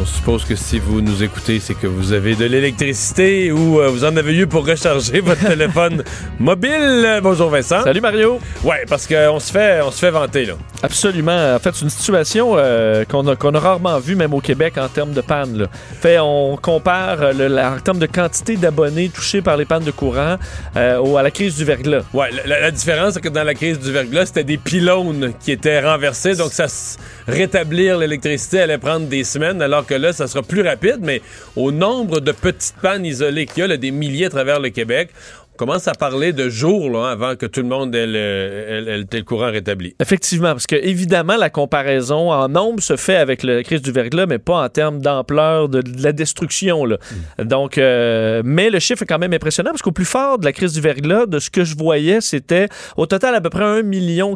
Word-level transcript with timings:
on 0.00 0.04
suppose 0.06 0.44
que 0.44 0.54
si 0.56 0.78
vous 0.78 1.00
nous 1.00 1.22
écoutez, 1.22 1.60
c'est 1.60 1.74
que 1.74 1.86
vous 1.86 2.12
avez 2.12 2.34
de 2.34 2.44
l'électricité 2.44 3.52
ou 3.52 3.80
euh, 3.80 3.88
vous 3.88 4.04
en 4.04 4.16
avez 4.16 4.34
eu 4.36 4.46
pour 4.46 4.66
recharger 4.66 5.20
votre 5.24 5.46
téléphone 5.46 6.02
mobile. 6.38 7.20
Bonjour 7.22 7.50
Vincent. 7.50 7.82
Salut 7.82 8.00
Mario. 8.00 8.38
Ouais, 8.64 8.84
parce 8.88 9.06
qu'on 9.06 9.40
se 9.40 9.52
fait, 9.52 9.80
on 9.82 9.90
se 9.90 9.98
fait 9.98 10.10
vanter 10.10 10.46
là. 10.46 10.54
Absolument. 10.82 11.54
En 11.54 11.58
fait, 11.60 11.70
c'est 11.74 11.84
une 11.84 11.90
situation 11.90 12.54
euh, 12.56 13.04
qu'on 13.04 13.26
a, 13.28 13.34
a 13.34 13.58
rarement 13.60 13.98
vue, 14.00 14.16
même 14.16 14.34
au 14.34 14.40
Québec, 14.40 14.74
en 14.78 14.88
termes 14.88 15.12
de 15.12 15.20
panne. 15.20 15.58
Là. 15.58 15.66
Fait, 16.00 16.18
on 16.18 16.56
compare 16.56 17.22
euh, 17.22 17.32
le- 17.32 17.46
la- 17.46 17.72
en 17.72 17.78
termes 17.78 17.98
de 18.00 18.06
quantité 18.06 18.56
d'abonnés 18.56 19.08
touchés 19.08 19.42
par 19.42 19.56
les 19.56 19.64
pannes 19.64 19.84
de 19.84 19.92
courant 19.92 20.36
euh, 20.76 21.14
à 21.16 21.22
la 21.22 21.30
crise 21.30 21.56
du 21.56 21.64
verglas. 21.64 22.02
Ouais, 22.12 22.30
la, 22.46 22.60
la- 22.60 22.70
différence, 22.72 23.14
c'est 23.14 23.20
que 23.20 23.28
dans 23.28 23.44
la 23.44 23.54
crise 23.54 23.78
du 23.78 23.92
verglas, 23.92 24.26
c'était 24.26 24.42
des 24.44 24.56
pylônes 24.56 25.32
qui 25.40 25.52
étaient 25.52 25.80
renversés, 25.80 26.34
donc 26.34 26.52
ça 26.52 26.66
rétablir 27.28 27.98
l'électricité 27.98 28.60
allait 28.62 28.78
prendre 28.78 29.06
des 29.06 29.22
semaines, 29.24 29.62
alors 29.62 29.86
que 29.86 29.94
là, 29.94 30.12
ça 30.12 30.26
sera 30.26 30.42
plus 30.42 30.62
rapide, 30.62 30.98
mais 31.00 31.22
au 31.54 31.70
nombre 31.70 32.18
de 32.20 32.32
petites 32.32 32.74
pannes 32.82 33.04
isolées 33.06 33.46
qu'il 33.46 33.64
y 33.64 33.72
a, 33.72 33.76
des 33.76 33.90
milliers 33.92 34.26
à 34.26 34.30
travers 34.30 34.58
le 34.58 34.70
Québec, 34.70 35.10
commence 35.62 35.86
à 35.88 35.92
parler 35.92 36.32
de 36.32 36.48
jours 36.48 36.90
là, 36.90 37.10
avant 37.10 37.36
que 37.36 37.46
tout 37.46 37.60
le 37.60 37.68
monde 37.68 37.94
ait 37.94 38.06
le, 38.06 39.04
ait- 39.12 39.22
courant 39.22 39.50
rétabli. 39.50 39.94
Effectivement, 40.00 40.48
parce 40.52 40.66
que 40.66 40.74
évidemment, 40.76 41.36
la 41.36 41.50
comparaison 41.50 42.32
en 42.32 42.48
nombre 42.48 42.82
se 42.82 42.96
fait 42.96 43.16
avec 43.16 43.42
la 43.44 43.62
crise 43.62 43.80
du 43.82 43.92
verglas, 43.92 44.26
mais 44.26 44.38
pas 44.38 44.64
en 44.64 44.68
termes 44.68 45.00
d'ampleur 45.00 45.68
de, 45.68 45.80
de 45.82 46.02
la 46.02 46.12
destruction. 46.12 46.84
Là. 46.84 46.96
Donc, 47.38 47.78
euh, 47.78 48.42
mais 48.44 48.70
le 48.70 48.78
chiffre 48.80 49.02
est 49.02 49.06
quand 49.06 49.18
même 49.20 49.32
impressionnant 49.32 49.70
parce 49.70 49.82
qu'au 49.82 49.92
plus 49.92 50.04
fort 50.04 50.38
de 50.38 50.44
la 50.44 50.52
crise 50.52 50.72
du 50.72 50.80
verglas, 50.80 51.26
de 51.26 51.38
ce 51.38 51.50
que 51.50 51.62
je 51.64 51.76
voyais, 51.76 52.20
c'était 52.20 52.68
au 52.96 53.06
total 53.06 53.34
à 53.34 53.40
peu 53.40 53.50
près 53.50 53.62
1 53.64 53.82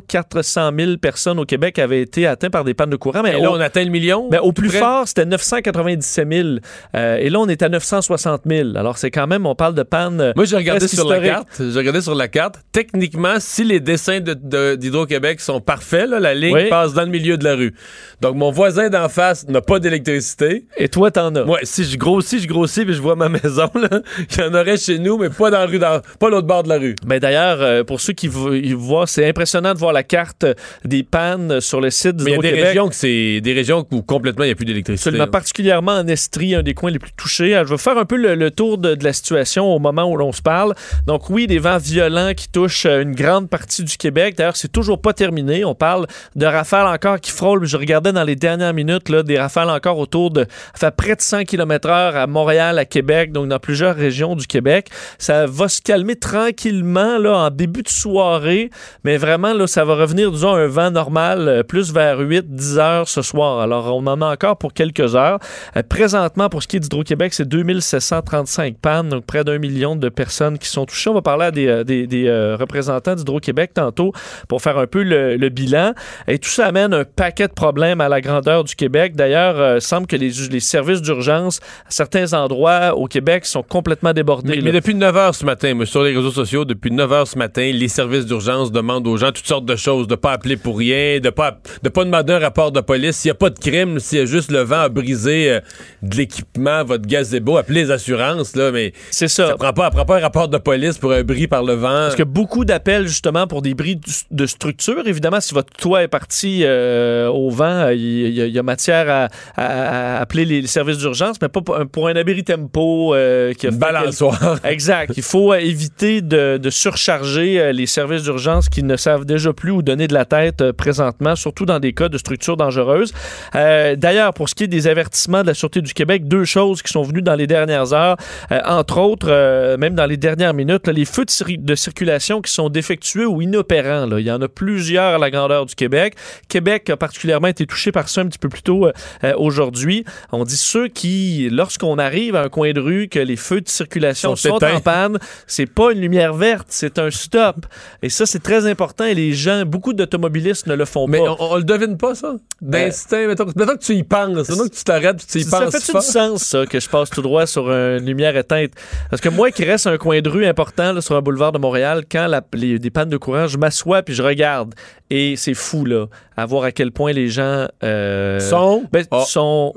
400 0.07 0.71
000 0.79 0.97
personnes 0.99 1.39
au 1.41 1.45
Québec 1.45 1.79
avaient 1.79 2.01
été 2.03 2.27
atteintes 2.27 2.53
par 2.53 2.65
des 2.65 2.75
pannes 2.75 2.91
de 2.91 2.97
courant. 2.97 3.23
Mais 3.23 3.37
Et 3.39 3.41
là, 3.43 3.51
au- 3.51 3.57
on 3.57 3.61
atteint 3.61 3.85
le 3.85 3.91
million. 3.91 4.29
mais 4.31 4.39
au 4.39 4.53
plus 4.53 4.69
près? 4.69 4.79
fort, 4.79 5.09
c'était 5.09 5.25
997 5.25 6.29
000. 6.33 6.49
Euh, 6.95 7.17
et 7.17 7.31
là, 7.31 7.41
on 7.41 7.49
est 7.49 7.63
à 7.63 7.69
960 7.69 8.43
000. 8.47 8.77
Alors, 8.77 8.99
c'est 8.99 9.11
quand 9.11 9.27
même, 9.27 9.47
on 9.47 9.55
parle 9.55 9.75
de 9.75 9.83
panne. 9.83 10.33
Moi, 10.37 10.45
j'ai 10.45 10.57
regardé 10.57 10.87
sur 10.87 11.09
la 11.21 11.29
carte. 11.29 11.49
J'ai 11.59 11.79
regardé 11.79 12.01
sur 12.01 12.15
la 12.15 12.29
carte. 12.29 12.57
Techniquement, 12.73 13.37
si 13.39 13.65
les 13.65 13.81
dessins 13.81 14.21
de- 14.21 14.35
de- 14.35 14.75
d'Hydro-Québec 14.77 15.41
sont 15.41 15.61
parfaits, 15.61 16.09
là, 16.09 16.21
la 16.21 16.35
ligne 16.35 16.55
Oui. 16.55 16.69
passe 16.69 16.93
dans 16.95 17.03
le 17.03 17.09
milieu 17.11 17.37
de 17.37 17.45
la 17.45 17.55
rue. 17.55 17.75
Donc, 18.21 18.37
mon 18.37 18.51
voisin 18.51 18.89
d'en 18.89 19.09
face 19.09 19.47
n'a 19.49 19.61
pas 19.61 19.79
d'électricité. 19.79 20.67
Et 20.77 20.89
toi, 20.89 21.11
t'en 21.11 21.35
as. 21.35 21.45
Moi, 21.45 21.59
si 21.63 21.85
je 21.85 21.97
grossis, 21.97 22.41
je 22.41 22.49
grossis, 22.49 22.85
puis 22.85 22.95
je 22.95 23.01
vois 23.03 23.17
ma 23.17 23.29
maison, 23.29 23.69
il 23.75 24.39
y 24.39 24.43
en 24.43 24.55
aurait 24.55 24.77
chez 24.77 24.99
nous, 24.99 25.19
mais 25.19 25.31
pas 25.31 25.51
dans 25.51 25.59
la 25.61 25.67
rue, 25.67 25.79
dans, 25.79 26.01
pas 26.19 26.31
l'autre 26.31 26.47
bord 26.47 26.63
de 26.63 26.69
la 26.69 26.79
rue. 26.79 26.95
Ben 27.05 27.19
d'ailleurs, 27.19 27.59
euh, 27.61 27.85
pour 27.85 28.01
ceux 28.01 28.13
qui 28.13 28.29
voient, 28.29 29.07
c'est 29.07 29.29
impressionnant 29.29 29.75
de 29.75 29.79
voir 29.79 29.93
la 29.93 30.03
carte 30.03 30.45
euh, 30.45 30.55
des 30.85 31.03
pannes 31.03 31.61
sur 31.61 31.81
le 31.81 31.91
site 31.91 32.17
Mais 32.23 32.33
il 32.33 32.35
y 32.35 32.35
a 32.35 32.37
des 32.37 32.43
d'Hydro-Québec. 32.43 32.65
régions 32.69 32.89
que 32.89 32.95
c'est 32.95 33.41
des 33.41 33.53
régions 33.53 33.87
où 33.91 34.03
complètement 34.03 34.45
il 34.45 34.49
n'y 34.49 34.53
a 34.53 34.57
plus 34.57 34.65
d'électricité. 34.65 35.09
Absolument, 35.09 35.31
particulièrement 35.31 35.93
en 35.93 36.07
Estrie, 36.09 36.55
un 36.55 36.63
des 36.63 36.75
coins 36.75 36.91
les 36.91 36.99
plus 36.99 37.13
touchés. 37.17 37.55
Alors, 37.55 37.67
je 37.67 37.73
vais 37.73 37.79
faire 37.79 37.99
un 37.99 38.05
peu 38.05 38.17
le, 38.17 38.35
le 38.35 38.51
tour 38.51 38.79
de, 38.79 38.95
de 38.95 39.05
la 39.05 39.13
situation 39.13 39.67
au 39.75 39.79
moment 39.79 40.05
où 40.11 40.17
l'on 40.17 40.33
se 40.33 40.43
parle. 40.43 40.75
Donc 41.07 41.31
oui, 41.31 41.47
des 41.47 41.59
vents 41.59 41.79
violents 41.79 42.33
qui 42.35 42.49
touchent 42.49 42.87
euh, 42.87 43.03
une 43.03 43.15
grande 43.15 43.49
partie 43.49 43.85
du 43.85 43.97
Québec. 43.97 44.37
D'ailleurs, 44.37 44.57
c'est 44.57 44.73
toujours 44.73 45.01
pas 45.01 45.13
terminé. 45.13 45.65
On 45.65 45.75
parle 45.75 46.07
de 46.35 46.47
rafales 46.47 46.87
encore 46.87 47.21
qui 47.21 47.31
frôlent. 47.31 47.65
Je 47.65 47.77
regardais 47.77 48.13
dans 48.13 48.25
les 48.25 48.37
dernières 48.37 48.75
minutes 48.75 49.09
là, 49.09 49.23
des 49.23 49.39
rafales 49.39 49.71
encore 49.71 49.99
autour 49.99 50.31
de 50.31 50.47
enfin, 50.75 50.91
près 50.91 51.17
de 51.17 51.21
100 51.21 51.45
km 51.45 51.89
heure 51.89 52.17
à 52.17 52.27
Montréal, 52.27 52.79
à 52.79 52.85
Québec, 52.85 53.33
donc 53.33 53.49
dans 53.49 53.59
plusieurs 53.59 53.95
régions 53.95 54.35
du 54.35 54.47
Québec. 54.47 54.89
Ça 55.19 55.47
va 55.47 55.69
se 55.69 55.81
calmer 55.81 56.17
tranquillement 56.17 57.19
là, 57.19 57.37
en 57.37 57.51
début 57.51 57.83
de 57.83 57.89
soirée, 57.89 58.71
mais 59.05 59.17
vraiment, 59.17 59.53
là, 59.53 59.67
ça 59.67 59.85
va 59.85 59.95
revenir, 59.95 60.31
disons, 60.31 60.55
un 60.55 60.67
vent 60.67 60.91
normal, 60.91 61.49
euh, 61.49 61.63
plus 61.63 61.93
vers 61.93 62.21
8-10 62.21 62.79
heures 62.79 63.09
ce 63.09 63.23
soir. 63.23 63.61
Alors, 63.61 63.95
on 63.95 64.07
en 64.07 64.21
a 64.23 64.27
encore 64.33 64.57
pour 64.57 64.73
quelques 64.73 65.15
heures. 65.15 65.39
Euh, 65.77 65.83
présentement, 65.83 66.49
pour 66.49 66.63
ce 66.63 66.69
qui 66.69 66.77
est 66.77 66.81
d'Hydro-Québec, 66.81 67.35
c'est 67.35 67.49
2735 67.49 68.77
pannes, 68.79 69.09
donc 69.09 69.27
près 69.27 69.45
d'un 69.45 69.59
million 69.59 69.97
de 69.97 70.09
personnes 70.09 70.59
qui 70.59 70.69
sont 70.69 70.86
touchées. 70.87 71.11
On 71.11 71.15
va 71.15 71.23
parler 71.23 71.47
à 71.47 71.51
des, 71.51 71.67
euh, 71.67 71.85
des- 71.85 72.07
des, 72.07 72.27
euh, 72.29 72.57
représentants 72.57 73.15
d'Hydro-Québec 73.15 73.73
tantôt 73.75 74.13
pour 74.49 74.63
faire 74.63 74.79
un 74.79 74.87
peu 74.87 75.03
le, 75.03 75.37
le 75.37 75.49
bilan. 75.49 75.93
Et 76.29 76.39
tout 76.39 76.49
ça 76.49 76.67
amène 76.67 76.95
un 76.95 77.05
paquet 77.05 77.49
de 77.49 77.53
problèmes 77.53 78.01
à 78.01 78.09
la 78.09 78.21
grandeur 78.21 78.65
du 78.65 78.75
Québec. 78.75 79.15
D'ailleurs, 79.17 79.59
euh, 79.61 79.81
semble 79.81 80.07
que 80.07 80.17
les, 80.17 80.31
les 80.51 80.61
services 80.61 81.03
d'urgence 81.03 81.61
à 81.87 81.91
certains 81.91 82.33
endroits 82.33 82.95
au 82.97 83.07
Québec 83.07 83.45
sont 83.47 83.63
complètement 83.63 84.13
débordés. 84.13 84.61
Mais, 84.63 84.73
depuis 84.73 84.95
9 84.95 85.15
h 85.15 85.33
ce 85.35 85.45
matin, 85.45 85.79
sur 85.85 86.03
les 86.03 86.15
réseaux 86.17 86.31
sociaux, 86.31 86.65
depuis 86.65 86.91
9 86.91 87.11
h 87.11 87.27
ce 87.27 87.39
matin, 87.39 87.71
les 87.73 87.89
services 87.89 88.27
d'urgence 88.27 88.71
demandent 88.73 89.07
aux 89.07 89.17
gens 89.17 89.33
toutes 89.33 89.47
sortes 89.47 89.67
de 89.67 89.77
choses, 89.77 90.07
de 90.07 90.15
pas 90.15 90.33
appeler 90.33 90.57
pour 90.57 90.79
rien, 90.79 91.19
de 91.21 91.31
pas 91.31 91.59
de 91.83 91.89
pas 91.89 92.05
demander 92.05 92.33
un 92.35 92.39
rapport 92.39 92.73
de 92.73 92.81
police. 92.81 93.17
S'il 93.17 93.29
n'y 93.31 93.33
a 93.33 93.35
pas 93.35 93.51
de 93.51 93.59
crime, 93.59 93.99
s'il 93.99 94.19
y 94.19 94.21
a 94.23 94.25
juste 94.27 94.51
le 94.51 94.61
vent 94.61 94.81
à 94.81 94.89
briser 94.89 95.51
euh, 95.51 95.61
de 96.03 96.17
l'équipement, 96.17 96.85
votre 96.85 97.07
gazebo, 97.07 97.57
appelez 97.57 97.85
les 97.85 97.91
assurances, 97.91 98.55
là, 98.57 98.71
mais 98.71 98.93
C'est 99.11 99.29
ça. 99.29 99.49
ça 99.49 99.55
prend 99.57 99.73
pas, 99.73 99.85
ça 99.85 99.91
prend 99.91 100.05
pas 100.05 100.19
un 100.19 100.21
rapport 100.21 100.49
de 100.49 100.59
police 100.59 100.76
pour 101.01 101.13
un 101.13 101.23
bris 101.23 101.47
par 101.47 101.63
le 101.63 101.75
vent. 101.75 101.89
Parce 101.89 102.17
que 102.17 102.23
beaucoup 102.23 102.65
d'appels 102.65 103.07
justement 103.07 103.47
pour 103.47 103.63
des 103.63 103.75
bris 103.75 104.01
de- 104.31 104.47
structure. 104.47 105.07
Évidemment, 105.07 105.41
si 105.41 105.55
votre 105.55 105.73
toit 105.73 106.03
est 106.03 106.09
parti 106.09 106.61
euh, 106.65 107.29
au 107.29 107.51
vent, 107.51 107.65
euh, 107.87 107.95
il 107.95 108.29
y, 108.35 108.41
a- 108.43 108.47
il 108.47 108.53
y 108.55 108.59
a 108.59 108.63
matière 108.63 109.09
à, 109.09 109.29
à- 109.57 110.17
à 110.17 110.21
appeler 110.21 110.45
les 110.45 110.67
services 110.67 110.99
d'urgence, 110.99 111.37
mais 111.43 111.49
pas 111.49 111.61
pour 111.61 111.77
un, 111.77 111.87
pour 111.87 112.09
un 112.09 112.17
abri 112.17 112.43
tempo 112.45 113.15
euh, 113.15 113.53
qui 113.55 113.67
a 113.67 113.71
Une 113.71 113.77
balançoire. 113.79 114.59
Exact. 114.65 115.13
Il 115.17 115.23
faut 115.23 115.53
euh, 115.53 115.57
éviter 115.59 116.21
de, 116.23 116.59
de 116.59 116.71
surcharger 116.71 117.73
les 117.73 117.87
services 117.87 118.23
d'urgence 118.23 118.69
qui 118.69 118.83
ne 118.83 118.97
savent 118.97 119.25
déjà 119.25 119.53
plus 119.53 119.71
où 119.71 119.83
donner 119.83 120.09
de 120.09 120.15
la 120.15 120.25
tête 120.25 120.73
présentement, 120.73 121.37
surtout 121.37 121.67
dans 121.67 121.79
des 121.81 121.93
cas 121.93 122.09
de 122.09 122.19
structures 122.19 122.57
dangereuses. 122.57 123.13
Euh, 123.55 123.95
D'ailleurs, 123.97 124.33
pour 124.35 124.49
ce 124.49 124.55
qui 124.55 124.65
est 124.65 124.69
des 124.69 124.87
avertissements 124.89 125.43
de 125.43 125.47
la 125.49 125.55
Sûreté 125.55 125.81
du 125.81 125.93
Québec, 125.95 126.27
deux 126.29 126.45
choses 126.45 126.83
qui 126.83 126.93
sont 126.93 127.03
venues 127.03 127.23
dans 127.23 127.35
les 127.35 127.47
dernières 127.47 127.93
heures, 127.93 128.17
entre 128.65 128.99
autres, 128.99 129.77
même 129.77 129.95
dans 129.95 130.07
les 130.07 130.17
dernières 130.17 130.55
minutes, 130.55 130.66
là, 130.67 130.79
les 130.93 131.05
feux 131.05 131.25
de, 131.25 131.31
cir- 131.31 131.59
de 131.59 131.75
circulation 131.75 132.41
qui 132.43 132.53
sont 132.53 132.69
défectueux 132.69 133.27
ou 133.27 133.41
inopérants. 133.43 134.07
là. 134.07 134.21
Il 134.21 134.27
y 134.27 134.31
en 134.31 134.41
a 134.43 134.49
plusieurs 134.49 135.15
à 135.15 135.19
la 135.19 135.31
grandeur 135.31 135.67
du 135.67 135.75
Québec. 135.75 136.15
Québec 136.49 136.89
a 136.91 136.97
particulièrement 136.97 137.49
été 137.49 137.67
touché 137.67 137.93
par 137.93 138.09
ça 138.09 138.21
un 138.21 138.27
petit 138.27 138.39
peu 138.39 138.49
plus 138.49 138.63
tôt 138.63 138.87
euh, 138.87 138.93
euh, 139.25 139.33
aujourd'hui. 139.37 140.05
On 140.33 140.45
dit 140.45 140.57
ceux 140.57 140.89
qui, 140.89 141.49
lorsqu'on 141.51 141.99
arrive 141.99 142.37
à 142.37 142.43
un 142.43 142.49
coin 142.49 142.73
de 142.73 142.81
rue, 142.81 143.09
que 143.09 143.19
les 143.19 143.37
feux 143.37 143.61
de 143.61 143.69
circulation 143.69 144.35
Sont 144.37 144.63
en 144.65 144.81
panne, 144.81 145.19
c'est 145.47 145.67
pas 145.67 145.93
une 145.93 146.01
lumière 146.01 146.35
verte, 146.35 146.67
c'est 146.71 146.99
un 146.99 147.11
stop. 147.11 147.67
Et 148.03 148.09
ça, 148.09 148.27
c'est 148.27 148.43
très 148.43 148.67
important 148.67 149.05
et 149.05 149.15
les 149.15 149.33
gens, 149.33 149.65
beaucoup 149.65 149.93
d'automobilistes 149.93 150.67
ne 150.67 150.75
le 150.75 150.85
font 150.85 151.07
Mais 151.09 151.19
pas. 151.19 151.37
on, 151.39 151.53
on 151.53 151.57
le 151.57 151.65
devine 151.65 151.97
pas, 151.97 152.15
ça? 152.15 152.35
D'instinct, 152.61 153.27
mettons, 153.27 153.47
mettons 153.57 153.75
que 153.77 153.85
tu 153.85 153.95
y 153.95 154.03
penses. 154.03 154.49
Mettons 154.49 154.69
que 154.69 154.75
tu 154.75 154.85
t'arrêtes 154.85 155.27
tu 155.27 155.39
y 155.39 155.45
ça 155.45 155.61
penses. 155.61 155.73
fait 155.77 155.93
fort. 155.93 156.01
du 156.01 156.07
sens, 156.07 156.43
ça, 156.43 156.67
que 156.67 156.81
je 156.81 156.89
passe 156.89 157.11
tout 157.11 157.23
droit 157.23 157.47
sur 157.47 157.71
une 157.71 158.05
lumière 158.07 158.37
éteinte? 158.37 158.71
Parce 159.11 159.21
que 159.21 159.29
moi 159.29 159.51
qui 159.51 159.65
reste 159.65 159.87
un 159.87 159.99
coin 159.99 160.21
de 160.21 160.29
rue 160.29 160.47
important 160.57 160.93
là, 160.93 161.01
sur 161.03 161.15
un 161.17 161.21
boulevard 161.23 161.53
de 161.53 161.59
Montréal, 161.59 162.05
quand 162.11 162.27
la- 162.27 162.41
les, 162.55 162.79
des 162.79 162.91
pannes 162.91 163.11
de 163.11 163.17
courant, 163.19 163.47
je 163.47 163.59
m'assois 163.59 164.03
puis 164.03 164.15
je 164.15 164.23
regarde. 164.23 164.75
Et 165.11 165.37
c'est 165.37 165.55
fou, 165.55 165.85
là, 165.85 166.07
à 166.37 166.47
voir 166.47 166.65
à 166.65 166.73
quel 166.73 166.93
point 166.93 167.13
les 167.13 167.29
gens 167.29 167.67
euh, 167.85 168.41
Sont? 168.41 168.85
ben, 168.91 169.05
Ah. 169.11 169.25
sont 169.27 169.75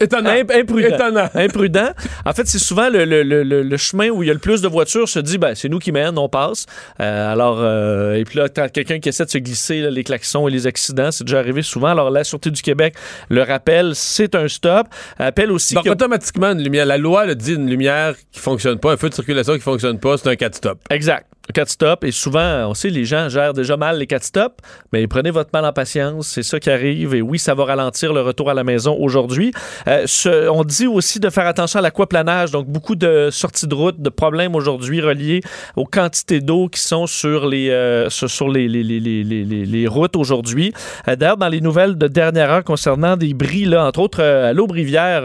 Étonnant. 0.00 0.30
Imp- 0.30 0.50
imprudent. 0.52 0.94
Étonnant. 0.94 1.28
imprudent. 1.34 1.90
En 2.24 2.32
fait, 2.32 2.46
c'est 2.46 2.58
souvent 2.58 2.88
le, 2.88 3.04
le- 3.04 3.22
le- 3.22 3.42
le- 3.42 3.62
le 3.62 3.76
chemin 3.76 4.08
où 4.10 4.22
il 4.22 4.26
y 4.26 4.30
a 4.30 4.32
le 4.32 4.38
plus 4.38 4.62
de 4.62 4.68
voitures 4.68 5.08
se 5.08 5.18
dit, 5.18 5.38
ben, 5.38 5.54
c'est 5.54 5.68
nous 5.68 5.78
qui 5.80 5.90
mènent, 5.92 6.18
on 6.18 6.28
passe. 6.28 6.66
Euh, 7.00 7.32
alors, 7.32 7.58
euh, 7.60 8.14
et 8.14 8.24
puis 8.24 8.38
là, 8.38 8.48
quand 8.48 8.70
quelqu'un 8.72 9.00
qui 9.00 9.08
essaie 9.08 9.24
de 9.24 9.30
se 9.30 9.38
glisser, 9.38 9.80
là, 9.80 9.90
les 9.90 10.04
klaxons 10.04 10.46
et 10.46 10.50
les 10.50 10.66
accidents, 10.66 11.10
c'est 11.10 11.24
déjà 11.24 11.38
arrivé 11.40 11.62
souvent. 11.62 11.88
Alors, 11.88 12.10
la 12.10 12.22
Sûreté 12.24 12.50
du 12.50 12.62
Québec 12.62 12.94
le 13.28 13.42
rappelle, 13.42 13.92
c'est 13.94 14.34
un 14.34 14.46
stop. 14.48 14.86
Appelle 15.18 15.50
aussi 15.50 15.74
Donc, 15.74 15.84
que- 15.84 15.90
automatiquement, 15.90 16.52
une 16.52 16.62
lumière, 16.62 16.86
la 16.86 16.98
loi 16.98 17.26
le 17.26 17.34
dit, 17.34 17.54
une 17.54 17.68
lumière 17.68 18.14
qui 18.32 18.40
fonctionne 18.40 18.78
pas, 18.78 18.92
un 18.92 18.96
feu 18.96 19.08
de 19.08 19.14
circulation 19.14 19.54
qui 19.54 19.60
fonctionne 19.60 19.98
pas, 19.98 20.16
c'est 20.16 20.28
un 20.28 20.36
4 20.36 20.54
stop. 20.54 20.78
Exact. 20.90 21.26
Quatre 21.52 21.70
stops. 21.70 22.06
Et 22.06 22.10
souvent, 22.12 22.68
on 22.68 22.74
sait, 22.74 22.90
les 22.90 23.04
gens 23.04 23.28
gèrent 23.28 23.52
déjà 23.54 23.76
mal 23.76 23.98
les 23.98 24.06
quatre 24.06 24.24
stops, 24.24 24.56
mais 24.92 25.06
prenez 25.06 25.30
votre 25.30 25.50
mal 25.52 25.64
en 25.64 25.72
patience. 25.72 26.28
C'est 26.28 26.42
ça 26.42 26.60
qui 26.60 26.70
arrive. 26.70 27.14
Et 27.14 27.22
oui, 27.22 27.38
ça 27.38 27.54
va 27.54 27.64
ralentir 27.64 28.12
le 28.12 28.20
retour 28.22 28.50
à 28.50 28.54
la 28.54 28.64
maison 28.64 28.96
aujourd'hui. 28.98 29.52
Euh, 29.86 30.02
ce- 30.06 30.48
on 30.48 30.64
dit 30.64 30.86
aussi 30.86 31.20
de 31.20 31.30
faire 31.30 31.46
attention 31.46 31.78
à 31.78 31.82
l'aquaplanage. 31.82 32.50
Donc, 32.50 32.66
beaucoup 32.66 32.94
de 32.96 33.28
sorties 33.30 33.66
de 33.66 33.74
route, 33.74 34.00
de 34.00 34.08
problèmes 34.10 34.54
aujourd'hui 34.54 35.00
reliés 35.00 35.40
aux 35.76 35.84
quantités 35.86 36.40
d'eau 36.40 36.68
qui 36.68 36.80
sont 36.80 37.06
sur 37.06 37.46
les, 37.46 37.70
euh, 37.70 38.10
sur, 38.10 38.48
les, 38.48 38.68
les, 38.68 38.82
les, 38.82 39.00
les, 39.00 39.44
les, 39.44 39.86
routes 39.86 40.16
aujourd'hui. 40.16 40.72
Euh, 41.08 41.16
D'ailleurs, 41.16 41.36
dans 41.36 41.48
les 41.48 41.60
nouvelles 41.60 41.96
de 41.96 42.06
dernière 42.08 42.50
heure 42.50 42.64
concernant 42.64 43.16
des 43.16 43.34
bris, 43.34 43.64
là, 43.64 43.86
entre 43.86 44.00
autres, 44.00 44.22
euh, 44.22 44.50
à 44.50 44.52
l'Aube-Rivière, 44.52 45.22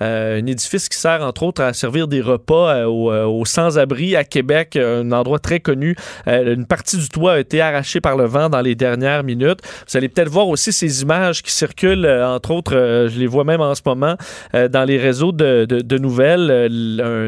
euh, 0.00 0.38
un 0.40 0.46
édifice 0.46 0.88
qui 0.88 0.98
sert, 0.98 1.22
entre 1.22 1.42
autres, 1.44 1.62
à 1.62 1.72
servir 1.72 2.08
des 2.08 2.20
repas 2.20 2.86
aux, 2.86 3.10
euh, 3.12 3.24
aux 3.24 3.44
sans-abri 3.44 4.16
à 4.16 4.24
Québec, 4.24 4.76
un 4.76 5.12
endroit 5.12 5.38
très 5.38 5.59
connu. 5.60 5.96
Euh, 6.28 6.54
une 6.54 6.66
partie 6.66 6.96
du 6.96 7.08
toit 7.08 7.34
a 7.34 7.38
été 7.40 7.60
arrachée 7.60 8.00
par 8.00 8.16
le 8.16 8.24
vent 8.24 8.48
dans 8.48 8.60
les 8.60 8.74
dernières 8.74 9.22
minutes. 9.24 9.60
Vous 9.90 9.96
allez 9.96 10.08
peut-être 10.08 10.28
voir 10.30 10.48
aussi 10.48 10.72
ces 10.72 11.02
images 11.02 11.42
qui 11.42 11.52
circulent, 11.52 12.06
euh, 12.06 12.26
entre 12.26 12.50
autres, 12.52 12.74
euh, 12.76 13.08
je 13.08 13.18
les 13.18 13.26
vois 13.26 13.44
même 13.44 13.60
en 13.60 13.74
ce 13.74 13.82
moment, 13.86 14.16
dans 14.52 14.84
les 14.84 14.98
réseaux 14.98 15.32
de, 15.32 15.64
de- 15.64 15.80
de 15.80 15.98
nouvelles. 15.98 16.50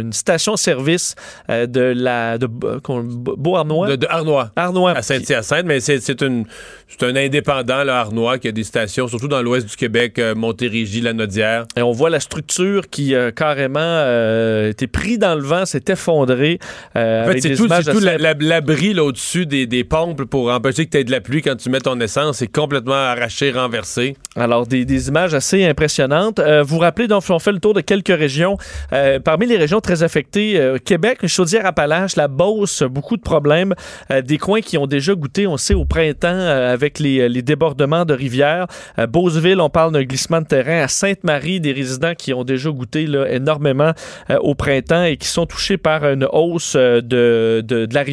une 0.02 0.12
station-service 0.12 1.14
de 1.48 1.80
la 1.96 2.38
de 2.38 2.46
Beauharnois? 2.46 3.88
De, 3.88 3.96
de 3.96 4.06
Arnois. 4.08 4.50
Arnois. 4.56 4.92
À 4.92 5.02
Saint-Hyacinthe, 5.02 5.64
mais 5.66 5.80
c'est 5.80 6.22
une- 6.22 6.44
c'est 6.88 7.04
un 7.06 7.16
indépendant, 7.16 7.84
là, 7.84 8.00
Arnois, 8.00 8.38
qui 8.38 8.48
a 8.48 8.52
des 8.52 8.64
stations, 8.64 9.08
surtout 9.08 9.28
dans 9.28 9.42
l'ouest 9.42 9.68
du 9.68 9.76
Québec, 9.76 10.20
Montérégie, 10.36 11.00
Lanaudière. 11.00 11.64
Et 11.76 11.82
on 11.82 11.92
voit 11.92 12.10
la 12.10 12.20
structure 12.20 12.88
qui 12.90 13.14
a 13.14 13.32
carrément 13.32 13.80
euh, 13.82 14.70
été 14.70 14.86
pris 14.86 15.18
dans 15.18 15.34
le 15.34 15.42
vent, 15.42 15.64
s'est 15.64 15.84
effondrée. 15.88 16.58
euh, 16.96 17.24
En 17.24 17.30
fait, 17.32 17.40
c'est 17.40 17.54
tout, 17.54 17.68
tout 17.68 18.00
la- 18.00 18.18
la- 18.18 18.18
l'abri 18.22 18.94
là, 18.94 19.04
au-dessus 19.04 19.46
des, 19.46 19.66
des 19.66 19.84
pompes 19.84 20.24
pour 20.24 20.50
empêcher 20.50 20.86
que 20.86 20.90
tu 20.90 20.98
aies 20.98 21.04
de 21.04 21.10
la 21.10 21.20
pluie 21.20 21.42
quand 21.42 21.56
tu 21.56 21.70
mets 21.70 21.80
ton 21.80 21.98
essence. 22.00 22.38
C'est 22.38 22.46
complètement 22.46 22.94
arraché, 22.94 23.50
renversé. 23.50 24.16
Alors, 24.36 24.66
des, 24.66 25.08
images 25.08 25.34
assez 25.34 25.64
impressionnantes. 25.64 26.38
Euh, 26.38 26.62
vous 26.62 26.76
vous 26.76 26.78
rappelez, 26.78 27.06
donc, 27.06 27.24
on 27.28 27.38
fait 27.38 27.52
le 27.52 27.58
tour 27.58 27.74
de 27.74 27.80
quelques 27.80 28.16
régions. 28.16 28.56
Euh, 28.92 29.20
parmi 29.20 29.46
les 29.46 29.56
régions 29.56 29.80
très 29.80 30.02
affectées, 30.02 30.58
euh, 30.58 30.78
Québec, 30.78 31.26
Chaudière-Appalaches, 31.26 32.16
la 32.16 32.28
Beauce, 32.28 32.82
beaucoup 32.82 33.16
de 33.16 33.22
problèmes. 33.22 33.74
Euh, 34.10 34.22
des 34.22 34.38
coins 34.38 34.60
qui 34.60 34.78
ont 34.78 34.86
déjà 34.86 35.14
goûté, 35.14 35.46
on 35.46 35.56
sait, 35.56 35.74
au 35.74 35.84
printemps 35.84 36.28
avec 36.28 36.98
les, 36.98 37.42
débordements 37.42 38.04
de 38.04 38.14
rivières. 38.14 38.66
Beauceville, 39.08 39.60
on 39.60 39.68
parle 39.68 39.92
d'un 39.92 40.04
glissement 40.04 40.40
de 40.40 40.46
terrain. 40.46 40.82
À 40.82 40.88
Sainte-Marie, 40.88 41.60
des 41.60 41.72
résidents 41.72 42.14
qui 42.14 42.32
ont 42.32 42.44
déjà 42.44 42.70
goûté 42.70 43.06
là, 43.06 43.26
énormément 43.28 43.92
au 44.40 44.54
printemps 44.54 45.02
et 45.02 45.16
qui 45.16 45.26
sont 45.26 45.44
touchés 45.44 45.76
par 45.76 46.04
une 46.04 46.26
hausse 46.32 46.76
de, 46.76 47.00
de, 47.02 47.60
de 47.60 47.94
la 47.94 48.02
rivière. 48.02 48.11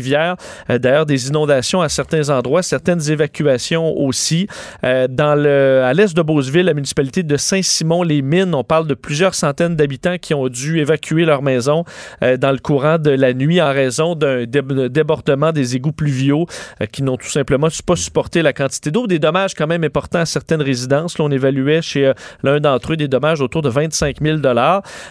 Euh, 0.69 0.77
D'ailleurs, 0.79 1.05
des 1.05 1.27
inondations 1.27 1.81
à 1.81 1.89
certains 1.89 2.29
endroits, 2.29 2.63
certaines 2.63 3.09
évacuations 3.09 3.97
aussi. 3.97 4.47
Euh, 4.83 5.07
dans 5.09 5.35
le, 5.35 5.81
à 5.83 5.93
l'est 5.93 6.15
de 6.15 6.21
Beauceville, 6.21 6.65
la 6.65 6.73
municipalité 6.73 7.23
de 7.23 7.37
Saint-Simon-les-Mines, 7.37 8.55
on 8.55 8.63
parle 8.63 8.87
de 8.87 8.93
plusieurs 8.93 9.35
centaines 9.35 9.75
d'habitants 9.75 10.17
qui 10.17 10.33
ont 10.33 10.47
dû 10.47 10.79
évacuer 10.79 11.25
leur 11.25 11.41
maison 11.41 11.83
euh, 12.23 12.37
dans 12.37 12.51
le 12.51 12.59
courant 12.59 12.97
de 12.97 13.11
la 13.11 13.33
nuit 13.33 13.61
en 13.61 13.71
raison 13.71 14.15
d'un 14.15 14.45
dé- 14.45 14.89
débordement 14.89 15.51
des 15.51 15.75
égouts 15.75 15.91
pluviaux 15.91 16.45
qui 16.91 17.03
n'ont 17.03 17.17
tout 17.17 17.29
simplement 17.29 17.67
pas 17.85 17.95
supporté 17.95 18.41
la 18.41 18.53
quantité 18.53 18.91
d'eau. 18.91 19.07
Des 19.07 19.19
dommages 19.19 19.53
quand 19.53 19.67
même 19.67 19.83
importants 19.83 20.19
à 20.19 20.25
certaines 20.25 20.61
résidences. 20.61 21.17
Là, 21.17 21.25
on 21.25 21.31
évaluait 21.31 21.81
chez 21.81 22.11
l'un 22.43 22.59
d'entre 22.59 22.93
eux 22.93 22.97
des 22.97 23.07
dommages 23.07 23.41
autour 23.41 23.61
de 23.61 23.69
25 23.69 24.17
000 24.21 24.37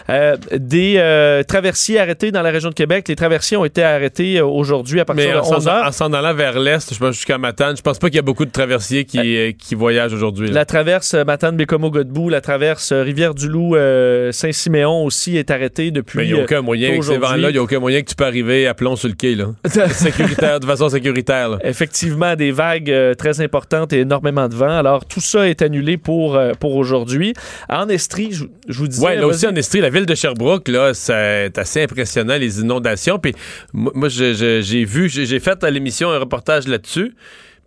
euh, 0.09 0.37
Des 0.57 1.43
traversiers 1.47 1.99
arrêtés 1.99 2.31
dans 2.31 2.41
la 2.41 2.51
région 2.51 2.69
de 2.69 2.75
Québec. 2.75 3.07
Les 3.07 3.15
traversiers 3.15 3.57
ont 3.57 3.65
été 3.65 3.83
arrêtés 3.83 4.37
euh, 4.37 4.45
aujourd'hui 4.79 4.99
à 4.99 5.05
partir 5.05 5.25
Mais 5.27 5.33
de 5.33 5.37
en 5.39 5.43
s'en 5.43 5.55
11 5.57 5.67
heures. 5.67 5.85
en 5.87 5.91
s'en 5.91 6.13
allant 6.13 6.33
vers 6.33 6.59
l'est, 6.59 6.93
je 6.93 6.97
pense 6.99 7.15
jusqu'à 7.15 7.37
Matane, 7.37 7.75
je 7.77 7.81
pense 7.81 7.99
pas 7.99 8.07
qu'il 8.07 8.15
y 8.15 8.19
a 8.19 8.23
beaucoup 8.23 8.45
de 8.45 8.51
traversiers 8.51 9.05
qui, 9.05 9.19
euh, 9.37 9.51
qui 9.51 9.75
voyagent 9.75 10.13
aujourd'hui. 10.13 10.47
là. 10.47 10.53
La 10.53 10.65
traverse 10.65 11.13
euh, 11.13 11.23
matane 11.23 11.55
bécomo 11.57 11.89
godbout 11.91 12.29
la 12.29 12.41
traverse 12.41 12.91
euh, 12.91 13.03
Rivière-du-Loup, 13.03 13.75
euh, 13.75 14.31
Saint-Siméon 14.31 15.03
aussi 15.03 15.37
est 15.37 15.51
arrêtée 15.51 15.91
depuis. 15.91 16.17
Mais 16.19 16.25
il 16.27 16.33
n'y 16.33 16.39
a 16.39 16.43
aucun 16.43 16.61
moyen, 16.61 16.89
avec 16.89 17.03
ces 17.03 17.17
vents-là, 17.17 17.49
il 17.49 17.53
n'y 17.53 17.57
a 17.57 17.61
aucun 17.63 17.79
moyen 17.79 18.01
que 18.01 18.09
tu 18.09 18.15
peux 18.15 18.25
arriver 18.25 18.67
à 18.67 18.73
plomb 18.73 18.95
sur 18.95 19.07
le 19.09 19.15
quai, 19.15 19.35
là. 19.35 19.47
Sécuritaire, 19.91 20.59
de 20.59 20.65
façon 20.65 20.89
sécuritaire, 20.89 21.49
là. 21.49 21.57
Effectivement, 21.63 22.35
des 22.35 22.51
vagues 22.51 22.91
euh, 22.91 23.13
très 23.13 23.41
importantes 23.41 23.93
et 23.93 23.99
énormément 23.99 24.47
de 24.47 24.55
vent. 24.55 24.77
Alors, 24.77 25.05
tout 25.05 25.21
ça 25.21 25.47
est 25.49 25.61
annulé 25.61 25.97
pour, 25.97 26.39
pour 26.59 26.75
aujourd'hui. 26.75 27.33
En 27.69 27.89
Estrie, 27.89 28.29
je, 28.31 28.45
je 28.67 28.77
vous 28.77 28.87
disais... 28.87 29.05
Ouais, 29.05 29.15
là 29.15 29.27
aussi 29.27 29.47
en 29.47 29.55
Estrie, 29.55 29.81
la 29.81 29.89
ville 29.89 30.05
de 30.05 30.15
Sherbrooke, 30.15 30.67
là, 30.67 30.93
c'est 30.93 31.57
assez 31.57 31.83
impressionnant, 31.83 32.37
les 32.37 32.59
inondations. 32.61 33.19
Puis 33.19 33.33
moi, 33.73 33.91
moi, 33.95 34.09
je- 34.09 34.33
je- 34.33 34.58
j'ai 34.61 34.85
vu, 34.85 35.09
j'ai 35.09 35.39
fait 35.39 35.63
à 35.63 35.69
l'émission 35.69 36.09
un 36.09 36.19
reportage 36.19 36.67
là-dessus. 36.67 37.15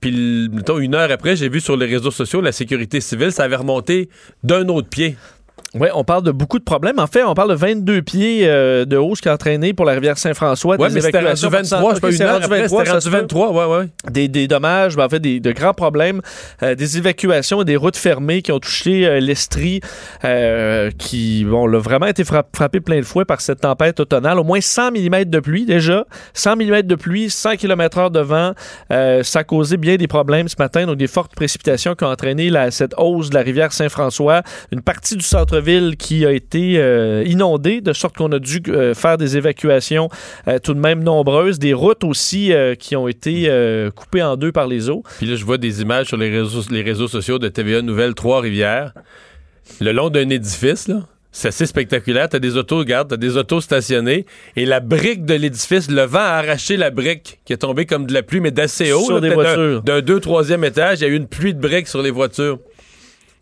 Puis, 0.01 0.49
une 0.81 0.95
heure 0.95 1.11
après, 1.13 1.37
j'ai 1.37 1.49
vu 1.49 1.61
sur 1.61 1.77
les 1.77 1.87
réseaux 1.87 2.11
sociaux 2.11 2.41
la 2.41 2.51
sécurité 2.51 3.01
civile, 3.01 3.31
ça 3.31 3.45
avait 3.45 3.57
remonté 3.57 4.09
d'un 4.43 4.69
autre 4.69 4.89
pied. 4.89 5.17
Oui, 5.75 5.89
on 5.95 6.05
parle 6.05 6.23
de 6.23 6.33
beaucoup 6.33 6.59
de 6.59 6.65
problèmes. 6.65 6.99
En 6.99 7.07
fait, 7.07 7.23
on 7.25 7.33
parle 7.33 7.49
de 7.51 7.55
22 7.55 8.03
pieds 8.03 8.43
euh, 8.45 8.85
de 8.85 8.97
hausse 8.99 9.23
qui 9.23 9.29
a 9.31 9.33
entraîné 9.33 9.73
pour 9.73 9.87
la 9.87 9.93
rivière 9.93 10.19
Saint-François. 10.19 10.77
Des 10.77 10.85
mais 10.95 11.01
c'était 11.01 11.19
rendu 11.19 11.31
évacuations 11.47 11.49
23, 11.79 11.95
je 11.95 12.01
pas, 12.01 12.11
une 12.13 12.23
heure 12.23 12.33
rendu 12.35 12.45
après, 12.45 12.61
23, 12.63 12.79
c'était 12.81 12.89
ça 12.89 12.93
rendu 12.95 13.05
se 13.05 13.11
peut. 13.11 13.17
23, 13.23 13.53
ouais, 13.53 13.77
ouais. 13.79 13.89
des, 14.11 14.29
des 14.29 14.49
dommages, 14.49 14.97
ben, 14.97 15.07
en 15.07 15.09
fait, 15.09 15.21
des, 15.21 15.41
de 15.41 15.53
grands 15.53 15.73
problèmes, 15.73 16.21
euh, 16.63 16.75
des 16.75 16.99
évacuations 16.99 17.63
et 17.63 17.65
des 17.65 17.77
routes 17.77 17.97
fermées 17.97 18.43
qui 18.43 18.53
ont 18.53 18.61
touché 18.61 19.07
euh, 19.07 19.19
l'Estrie, 19.21 19.81
qui, 20.99 21.45
bon, 21.45 21.67
l'a 21.67 21.79
vraiment 21.79 22.07
été 22.07 22.25
frapp- 22.25 22.55
frappé 22.55 22.81
plein 22.81 22.99
de 22.99 23.03
fouet 23.05 23.25
par 23.25 23.41
cette 23.41 23.61
tempête 23.61 24.01
automnale. 24.01 24.39
Au 24.39 24.45
moins 24.45 24.61
100 24.61 24.91
mm 24.93 25.25
de 25.25 25.41
pluie, 25.41 25.65
déjà. 25.65 26.05
100 26.35 26.57
mm 26.57 26.83
de 26.83 26.95
pluie, 26.95 27.31
100 27.31 27.57
km/h 27.57 28.11
de 28.11 28.21
vent. 28.21 28.53
Ça 29.23 29.39
a 29.41 29.45
causé 29.45 29.77
bien 29.77 29.97
des 29.97 30.07
problèmes 30.09 30.49
ce 30.49 30.57
matin, 30.59 30.87
donc 30.87 30.97
des 30.97 31.07
fortes 31.07 31.35
précipitations 31.35 31.95
qui 31.95 32.05
ont 32.05 32.09
entraîné 32.09 32.51
la- 32.51 32.71
cette 32.71 32.95
hausse 32.99 33.31
de 33.31 33.35
la 33.35 33.41
rivière 33.43 33.73
Saint-François. 33.73 34.43
Une 34.71 34.83
partie 34.83 35.17
du 35.17 35.25
centre-ville 35.63 35.97
qui 35.97 36.27
a 36.27 36.33
été 36.33 36.75
euh, 36.79 37.23
inondée, 37.27 37.81
de 37.81 37.93
sorte 37.93 38.17
qu'on 38.17 38.33
a 38.33 38.39
dû 38.39 38.61
euh, 38.69 38.95
faire 38.95 39.17
des 39.19 39.37
évacuations 39.37 40.09
euh, 40.49 40.59
tout 40.59 40.75
de 40.75 40.81
même 40.81 41.03
nombreuses. 41.03 41.59
Des 41.59 41.73
routes 41.75 42.05
aussi 42.05 42.53
euh, 42.53 42.75
qui 42.75 42.97
ont 42.97 43.09
été 43.09 43.23
coupées 43.95 44.23
en 44.23 44.37
deux 44.37 44.53
par 44.53 44.67
les 44.67 44.91
eaux. 44.91 45.03
Puis 45.19 45.27
là, 45.27 45.37
je 45.37 45.45
vois 45.45 45.59
des 45.59 45.83
images 45.83 46.07
sur 46.09 46.17
les 46.17 46.31
réseaux, 46.31 46.63
les 46.71 46.83
réseaux 46.83 47.09
sociaux 47.09 47.39
de 47.39 47.49
TVA 47.49 47.83
Nouvelle 47.83 48.15
Trois-Rivières. 48.15 48.93
Le 49.81 49.93
long 49.93 50.11
d'un 50.11 50.29
édifice, 50.29 50.89
là. 50.89 51.07
C'est 51.35 51.49
assez 51.49 51.65
spectaculaire. 51.65 52.29
T'as 52.29 52.39
des 52.41 52.59
autos, 52.59 52.77
regarde, 52.79 53.09
t'as 53.09 53.17
des 53.17 53.39
autos 53.39 53.63
stationnées 53.63 54.27
et 54.55 54.67
la 54.67 54.81
brique 54.81 55.25
de 55.25 55.33
l'édifice, 55.33 55.91
le 55.91 56.03
vent 56.03 56.19
a 56.19 56.25
arraché 56.43 56.77
la 56.77 56.91
brique 56.91 57.41
qui 57.47 57.55
est 57.55 57.59
tombée 57.59 57.87
comme 57.87 58.07
de 58.07 58.13
la 58.13 58.23
pluie, 58.23 58.41
mais 58.41 58.51
d'assez 58.51 58.93
haut. 58.93 59.01
Sur 59.07 59.15
là, 59.15 59.21
des 59.23 59.29
d'un- 59.31 59.35
voitures. 59.35 59.83
D'un 59.83 60.01
deux, 60.03 60.21
troisième 60.21 60.63
étage, 60.63 61.01
il 61.01 61.05
y 61.05 61.07
a 61.07 61.09
eu 61.09 61.17
une 61.17 61.27
pluie 61.29 61.55
de 61.55 61.61
briques 61.61 61.89
sur 61.89 62.03
les 62.03 62.11
voitures. 62.11 62.59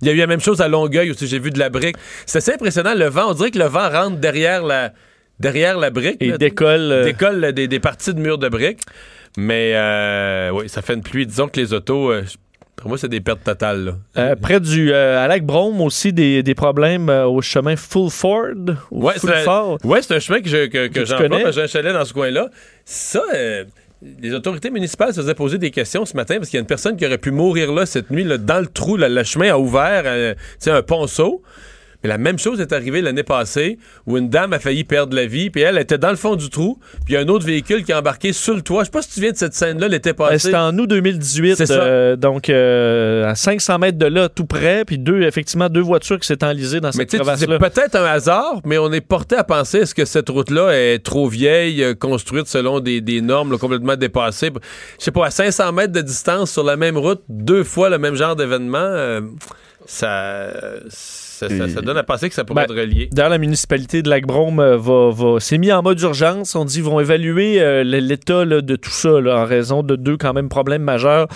Il 0.03 0.09
y 0.09 0.11
a 0.11 0.15
eu 0.15 0.17
la 0.19 0.27
même 0.27 0.41
chose 0.41 0.61
à 0.61 0.69
Longueuil 0.69 1.11
aussi, 1.11 1.27
j'ai 1.27 1.39
vu 1.39 1.51
de 1.51 1.59
la 1.59 1.69
brique. 1.69 1.97
C'est 2.27 2.39
assez 2.39 2.53
impressionnant, 2.55 2.95
le 2.95 3.07
vent. 3.07 3.31
On 3.31 3.35
dirait 3.35 3.51
que 3.51 3.59
le 3.59 3.67
vent 3.67 3.89
rentre 3.91 4.17
derrière 4.17 4.63
la, 4.65 4.93
derrière 5.39 5.79
la 5.79 5.91
brique. 5.91 6.17
Et 6.21 6.29
là. 6.31 6.39
décolle. 6.39 6.91
euh, 6.93 7.05
décolle 7.05 7.41
là, 7.41 7.53
des, 7.53 7.69
des 7.69 7.81
parties 7.81 8.15
de 8.15 8.21
murs 8.21 8.39
de 8.39 8.49
briques. 8.49 8.83
Mais 9.37 9.73
euh, 9.75 10.51
oui, 10.53 10.69
ça 10.69 10.83
fait 10.83 10.95
une 10.95 11.03
pluie. 11.03 11.27
Disons 11.27 11.49
que 11.49 11.61
les 11.61 11.73
autos, 11.73 12.11
euh, 12.11 12.25
pour 12.77 12.89
moi, 12.89 12.99
c'est 12.99 13.09
des 13.09 13.21
pertes 13.21 13.45
totales. 13.45 13.85
là. 13.85 13.93
euh, 14.17 14.37
près 14.37 14.59
du 14.59 14.91
euh, 14.93 15.23
à 15.23 15.29
Lac 15.29 15.45
Brome 15.45 15.81
aussi 15.83 16.13
des, 16.13 16.43
des 16.43 16.55
problèmes 16.55 17.09
euh, 17.11 17.27
au 17.27 17.43
chemin 17.43 17.77
Fulford 17.77 18.55
ou 18.91 19.05
Ouais, 19.07 19.15
c'est 19.19 19.29
Fulford. 19.33 19.79
ouais, 19.85 20.01
c'est 20.03 20.15
un 20.15 20.19
chemin 20.19 20.41
que, 20.41 20.49
je- 20.49 20.67
que, 20.67 21.05
j'emploie, 21.05 21.29
connais? 21.29 21.53
j'ai 21.53 21.63
un 21.63 21.67
chalet 21.67 21.93
dans 21.93 22.05
ce 22.07 22.13
coin-là. 22.15 22.49
Ça, 22.87 23.23
euh, 23.35 23.65
les 24.03 24.33
autorités 24.33 24.71
municipales 24.71 25.13
se 25.13 25.21
faisaient 25.21 25.35
poser 25.35 25.59
des 25.59 25.71
questions 25.71 26.07
ce 26.07 26.17
matin 26.17 26.37
parce 26.37 26.49
qu'il 26.49 26.57
y 26.57 26.61
a 26.61 26.63
une 26.63 26.67
personne 26.67 26.97
qui 26.97 27.05
aurait 27.05 27.19
pu 27.19 27.31
mourir 27.31 27.73
là 27.73 27.85
cette 27.85 28.11
nuit, 28.11 28.25
là, 28.25 28.39
dans 28.39 28.61
le 28.61 28.67
trou. 28.67 28.97
là, 28.97 29.09
le 29.09 29.23
chemin 29.25 29.51
a 29.51 29.59
ouvert, 29.59 30.03
euh, 30.07 30.35
c'est 30.59 30.71
un 30.71 30.83
ponceau. 30.83 31.43
Mais 32.03 32.09
la 32.09 32.19
même 32.19 32.39
chose 32.39 32.61
est 32.61 32.73
arrivée 32.73 33.03
l'année 33.03 33.23
passée 33.23 33.79
où 34.07 34.17
une 34.17 34.29
dame 34.31 34.53
a 34.53 34.59
failli 34.59 34.85
perdre 34.85 35.15
la 35.15 35.27
vie, 35.27 35.51
puis 35.51 35.63
elle 35.63 35.77
était 35.79 35.99
dans 35.99 36.11
le 36.11 36.17
fond 36.17 36.35
du 36.37 36.49
trou, 36.49 36.79
puis 37.05 37.13
il 37.13 37.13
y 37.15 37.17
a 37.17 37.21
un 37.21 37.29
autre 37.29 37.45
véhicule 37.45 37.85
qui 37.85 37.93
a 37.93 37.99
embarqué 37.99 38.33
sur 38.33 38.55
le 38.55 38.63
toit. 38.63 38.83
Je 38.83 38.87
sais 38.87 38.91
pas 38.91 39.03
si 39.03 39.09
tu 39.09 39.11
te 39.11 39.15
souviens 39.17 39.33
de 39.33 39.37
cette 39.37 39.55
scène-là 39.55 39.89
l'été 39.89 40.11
Euh, 40.11 40.15
passé. 40.15 40.39
C'était 40.39 40.57
en 40.57 40.77
août 40.79 40.87
2018, 40.87 41.57
C'est 41.57 41.67
ça. 41.67 41.75
euh, 41.75 42.17
donc 42.17 42.49
euh, 42.49 43.29
à 43.29 43.35
500 43.35 43.79
mètres 43.79 43.99
de 43.99 44.07
là, 44.07 44.29
tout 44.29 44.47
près, 44.47 44.85
puis 44.85 44.99
deux, 44.99 45.23
effectivement, 45.23 45.69
deux 45.69 45.81
voitures 45.83 46.19
qui 46.19 46.27
s'étaient 46.27 46.47
enlisées 46.47 46.81
dans 46.81 46.91
cette 46.93 47.11
sais, 47.11 47.19
c'est 47.19 47.23
crevasse-là. 47.23 47.59
peut-être 47.59 47.95
un 47.97 48.05
hasard, 48.05 48.61
mais 48.65 48.79
on 48.79 48.91
est 48.93 49.01
porté 49.01 49.37
à 49.37 49.45
penser 49.45 49.79
est-ce 49.79 49.95
que 49.95 50.05
cette 50.05 50.29
route-là 50.31 50.71
est 50.73 50.99
trop 51.05 51.29
vieille, 51.29 51.83
euh, 51.85 51.95
construite 51.95 52.47
selon 52.47 52.81
des, 52.81 53.01
des 53.01 53.21
normes 53.21 53.53
là, 53.53 53.59
complètement 53.59 53.97
dépassées? 53.97 54.51
Je 54.99 55.05
sais 55.05 55.11
pas, 55.11 55.27
à 55.27 55.31
500 55.31 55.73
mètres 55.73 55.93
de 55.93 56.01
distance 56.01 56.51
sur 56.51 56.65
la 56.65 56.77
même 56.77 56.97
route, 56.97 57.21
deux 57.29 57.65
fois 57.65 57.91
le 57.91 57.99
même 57.99 58.15
genre 58.15 58.37
d'événement. 58.37 58.79
euh, 58.79 59.21
ça, 59.87 60.51
ça, 61.49 61.57
ça- 61.57 61.69
ça 61.69 61.81
donne 61.81 61.97
à 61.97 62.03
penser 62.03 62.29
que 62.29 62.35
ça 62.35 62.45
pourrait 62.45 62.67
Ben, 62.67 62.75
être 62.75 62.81
relié. 62.81 63.09
D'ailleurs, 63.13 63.31
la 63.31 63.39
municipalité 63.39 64.03
de 64.03 64.11
Lac-Brome 64.11 64.61
euh, 64.61 64.77
va, 64.77 65.11
va- 65.11 65.41
s'est 65.41 65.59
mis 65.59 65.73
en 65.73 65.83
mode 65.83 66.01
urgence. 66.01 66.55
On 66.55 66.65
dit 66.65 66.75
qu'ils 66.75 66.85
vont 66.85 67.01
évaluer 67.01 67.61
euh, 67.61 67.83
l'état 67.85 68.45
là, 68.45 68.61
de 68.61 68.77
tout 68.77 68.91
ça 68.91 69.21
là, 69.21 69.39
en 69.39 69.45
raison 69.45 69.83
de 69.83 69.97
deux 69.97 70.17
quand 70.17 70.33
même 70.33 70.49
problèmes 70.49 70.83
majeurs 70.83 71.27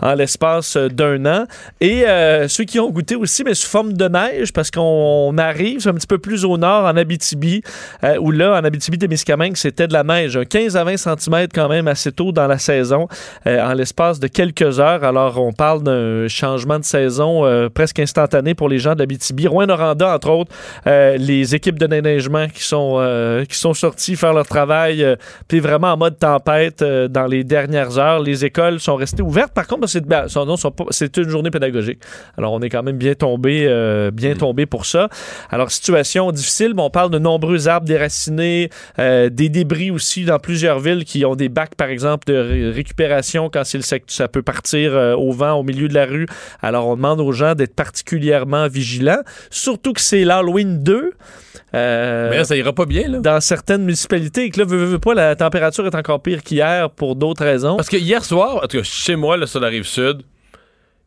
en 0.00 0.14
l'espace 0.14 0.76
euh, 0.76 0.88
d'un 0.88 1.24
an. 1.26 1.46
Et 1.80 2.04
euh, 2.08 2.48
ceux 2.48 2.64
qui 2.64 2.80
ont 2.80 2.90
goûté 2.90 3.14
aussi, 3.16 3.44
mais 3.44 3.54
sous 3.54 3.68
forme 3.68 3.92
de 3.92 4.08
neige, 4.08 4.52
parce 4.52 4.70
qu'on 4.70 4.80
on 4.82 5.38
arrive 5.38 5.86
un 5.88 5.94
petit 5.94 6.06
peu 6.06 6.18
plus 6.18 6.44
au 6.44 6.56
nord, 6.58 6.84
en 6.84 6.96
Abitibi, 6.96 7.62
euh, 8.04 8.16
où 8.18 8.30
là, 8.30 8.58
en 8.60 8.64
Abitibi-Témiscamingue, 8.64 9.56
c'était 9.56 9.86
de 9.86 9.92
la 9.92 10.02
neige. 10.02 10.36
Un 10.36 10.44
15 10.44 10.76
à 10.76 10.84
20 10.84 10.96
cm 10.96 11.46
quand 11.54 11.68
même 11.68 11.88
assez 11.88 12.12
tôt 12.12 12.32
dans 12.32 12.46
la 12.46 12.58
saison, 12.58 13.08
euh, 13.46 13.62
en 13.64 13.72
l'espace 13.74 14.20
de 14.20 14.26
quelques 14.26 14.80
heures. 14.80 15.04
Alors, 15.04 15.38
on 15.38 15.52
parle 15.52 15.82
d'un 15.82 16.28
changement 16.28 16.78
de 16.78 16.84
saison 16.84 17.44
euh, 17.44 17.68
presque 17.68 17.98
instantané 18.00 18.54
pour 18.54 18.68
les 18.68 18.78
gens 18.78 18.94
de 18.94 19.00
l'Abitibi. 19.00 19.48
Rouen-Noranda, 19.52 20.14
entre 20.14 20.30
autres, 20.30 20.52
euh, 20.86 21.16
les 21.16 21.54
équipes 21.54 21.78
de 21.78 21.86
déneigement 21.86 22.48
qui 22.48 22.62
sont, 22.62 22.96
euh, 22.98 23.44
qui 23.44 23.56
sont 23.56 23.74
sorties 23.74 24.16
faire 24.16 24.32
leur 24.32 24.46
travail, 24.46 25.04
euh, 25.04 25.16
puis 25.48 25.60
vraiment 25.60 25.92
en 25.92 25.96
mode 25.96 26.18
tempête 26.18 26.82
dans 26.82 27.26
les 27.26 27.44
dernières 27.44 27.98
heures. 27.98 28.20
Les 28.20 28.44
écoles 28.44 28.80
sont 28.80 28.96
restées 28.96 29.22
ouvertes. 29.22 29.52
Par 29.52 29.66
contre, 29.66 29.86
c'est 29.86 30.04
ben, 30.06 30.26
une 30.26 31.28
journée 31.28 31.50
pédagogique. 31.50 32.00
Alors, 32.36 32.52
on 32.52 32.60
est 32.60 32.68
quand 32.68 32.82
même 32.82 32.96
bien 32.96 33.14
tombé, 33.14 33.66
bien 34.12 34.34
tombé 34.34 34.66
pour 34.66 34.86
ça. 34.86 35.08
Alors, 35.50 35.70
situation 35.70 36.32
difficile, 36.32 36.72
mais 36.74 36.82
on 36.82 36.90
parle 36.90 37.10
de 37.10 37.18
nombreux 37.18 37.68
arbres 37.68 37.86
déracinés, 37.86 38.70
des 38.98 39.48
débris 39.48 39.90
aussi 39.90 40.24
dans 40.24 40.38
plusieurs 40.38 40.78
villes 40.78 41.04
qui 41.04 41.24
ont 41.24 41.36
des 41.36 41.48
bacs, 41.48 41.74
par 41.74 41.88
exemple, 41.88 42.26
de 42.26 42.36
ré- 42.36 42.70
récupération 42.70 43.50
quand 43.52 43.64
c'est 43.64 43.78
le 43.78 43.84
sect- 43.84 44.10
ça 44.10 44.28
peut 44.28 44.42
partir 44.42 44.92
au 45.18 45.32
vent 45.32 45.52
au 45.52 45.62
milieu 45.62 45.88
de 45.88 45.94
la 45.94 46.06
rue. 46.06 46.26
Alors, 46.62 46.88
on 46.88 46.96
demande 46.96 47.20
aux 47.20 47.32
gens 47.32 47.54
d'être 47.54 47.74
particulièrement 47.74 48.68
vigilants, 48.68 49.22
surtout 49.50 49.92
que 49.92 50.00
c'est 50.00 50.24
l'Halloween 50.24 50.82
2. 50.82 51.12
Euh, 51.74 52.30
Mais 52.30 52.36
là, 52.36 52.44
ça 52.44 52.56
ira 52.56 52.72
pas 52.72 52.84
bien, 52.84 53.08
là. 53.08 53.18
dans 53.18 53.40
certaines 53.40 53.82
municipalités 53.82 54.44
et 54.44 54.50
que 54.50 54.60
là, 54.60 54.66
veux, 54.66 54.84
veux, 54.84 54.98
pas, 54.98 55.14
la 55.14 55.36
température 55.36 55.86
est 55.86 55.94
encore 55.94 56.20
pire 56.22 56.42
qu'hier 56.42 56.90
pour 56.90 57.16
d'autres 57.16 57.44
raisons. 57.44 57.76
Parce 57.76 57.88
que 57.88 57.96
hier 57.96 58.24
soir, 58.24 58.56
en 58.56 58.66
tout 58.66 58.78
cas, 58.78 58.82
chez 58.82 59.16
moi, 59.16 59.36
là, 59.36 59.46
sur 59.46 59.60
la 59.60 59.68
rive 59.68 59.84
sud, 59.84 60.22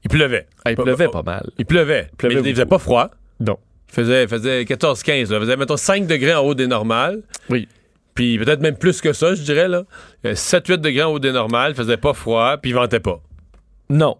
il 0.03 0.09
pleuvait. 0.09 0.47
Ah, 0.63 0.71
il 0.71 0.77
pleuvait 0.77 1.07
pas 1.07 1.23
mal. 1.23 1.49
Il 1.57 1.65
pleuvait. 1.65 2.09
pleuvait 2.17 2.41
mais 2.41 2.49
il 2.49 2.53
faisait 2.55 2.65
pas 2.65 2.79
froid. 2.79 3.09
Non. 3.39 3.57
Il 3.89 3.93
faisait, 3.95 4.23
il 4.23 4.29
faisait 4.29 4.63
14-15. 4.63 5.31
là. 5.31 5.37
Il 5.37 5.39
faisait, 5.41 5.57
mettons, 5.57 5.77
5 5.77 6.07
degrés 6.07 6.33
en 6.33 6.41
haut 6.43 6.53
des 6.55 6.67
normales. 6.67 7.21
Oui. 7.49 7.67
Puis 8.13 8.37
peut-être 8.37 8.61
même 8.61 8.77
plus 8.77 9.01
que 9.01 9.13
ça, 9.13 9.35
je 9.35 9.41
dirais, 9.43 9.67
là. 9.67 9.83
7-8 10.23 10.77
degrés 10.77 11.03
en 11.03 11.11
haut 11.11 11.19
des 11.19 11.31
normales. 11.31 11.71
Il 11.71 11.75
faisait 11.75 11.97
pas 11.97 12.13
froid. 12.13 12.57
Puis 12.57 12.71
il 12.71 12.73
ventait 12.73 12.99
pas. 12.99 13.19
Non. 13.89 14.17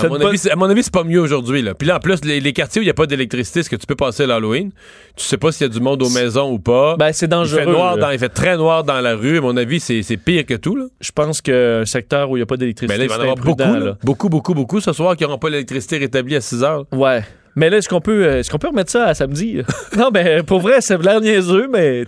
À 0.00 0.08
mon, 0.08 0.14
avis, 0.20 0.38
c'est- 0.38 0.50
à 0.50 0.56
mon 0.56 0.68
avis, 0.70 0.82
c'est 0.82 0.92
pas 0.92 1.04
mieux 1.04 1.20
aujourd'hui. 1.20 1.60
Là. 1.62 1.74
Puis 1.74 1.86
là, 1.86 1.96
en 1.96 2.00
plus, 2.00 2.24
les, 2.24 2.40
les 2.40 2.52
quartiers 2.52 2.80
où 2.80 2.82
il 2.82 2.86
n'y 2.86 2.90
a 2.90 2.94
pas 2.94 3.06
d'électricité, 3.06 3.60
est-ce 3.60 3.68
que 3.70 3.76
tu 3.76 3.86
peux 3.86 3.94
passer 3.94 4.26
l'Halloween? 4.26 4.70
Tu 5.16 5.24
sais 5.24 5.36
pas 5.36 5.52
s'il 5.52 5.66
y 5.66 5.70
a 5.70 5.72
du 5.72 5.80
monde 5.80 6.02
aux 6.02 6.08
maisons 6.08 6.50
ou 6.52 6.58
pas. 6.58 6.96
Ben, 6.96 7.12
c'est 7.12 7.26
il 7.26 7.28
dangereux. 7.28 7.58
fait 7.60 7.66
noir 7.66 7.96
là. 7.96 8.02
dans, 8.06 8.10
il 8.10 8.18
fait 8.18 8.28
très 8.30 8.56
noir 8.56 8.84
dans 8.84 9.00
la 9.00 9.14
rue. 9.14 9.38
À 9.38 9.40
mon 9.42 9.56
avis, 9.56 9.80
c'est 9.80 10.02
c'est 10.02 10.16
pire 10.16 10.46
que 10.46 10.54
tout. 10.54 10.76
Là. 10.76 10.84
Je 11.00 11.10
pense 11.12 11.40
qu'un 11.42 11.84
secteur 11.84 12.30
où 12.30 12.36
il 12.36 12.40
n'y 12.40 12.44
a 12.44 12.46
pas 12.46 12.56
d'électricité, 12.56 12.96
là, 12.98 13.04
il 13.04 13.08
va 13.10 13.16
y 13.16 13.18
en 13.18 13.20
avoir 13.22 13.36
beaucoup, 13.36 13.84
là. 13.84 13.96
beaucoup, 14.02 14.28
beaucoup, 14.28 14.54
beaucoup 14.54 14.80
ce 14.80 14.92
soir 14.92 15.16
qui 15.16 15.24
n'auront 15.24 15.38
pas 15.38 15.50
l'électricité 15.50 15.98
rétablie 15.98 16.36
à 16.36 16.40
6 16.40 16.62
heures. 16.64 16.84
Ouais. 16.92 17.22
Mais 17.54 17.68
là, 17.68 17.76
est-ce 17.76 17.88
qu'on 17.88 18.00
peut, 18.00 18.24
euh, 18.24 18.38
est-ce 18.38 18.50
qu'on 18.50 18.58
peut 18.58 18.68
remettre 18.68 18.90
ça 18.90 19.04
à 19.08 19.14
samedi? 19.14 19.58
non, 19.98 20.08
mais 20.12 20.42
pour 20.42 20.60
vrai, 20.60 20.80
c'est 20.80 20.96
l'air 21.02 21.20
niaiseux, 21.20 21.68
mais 21.70 22.04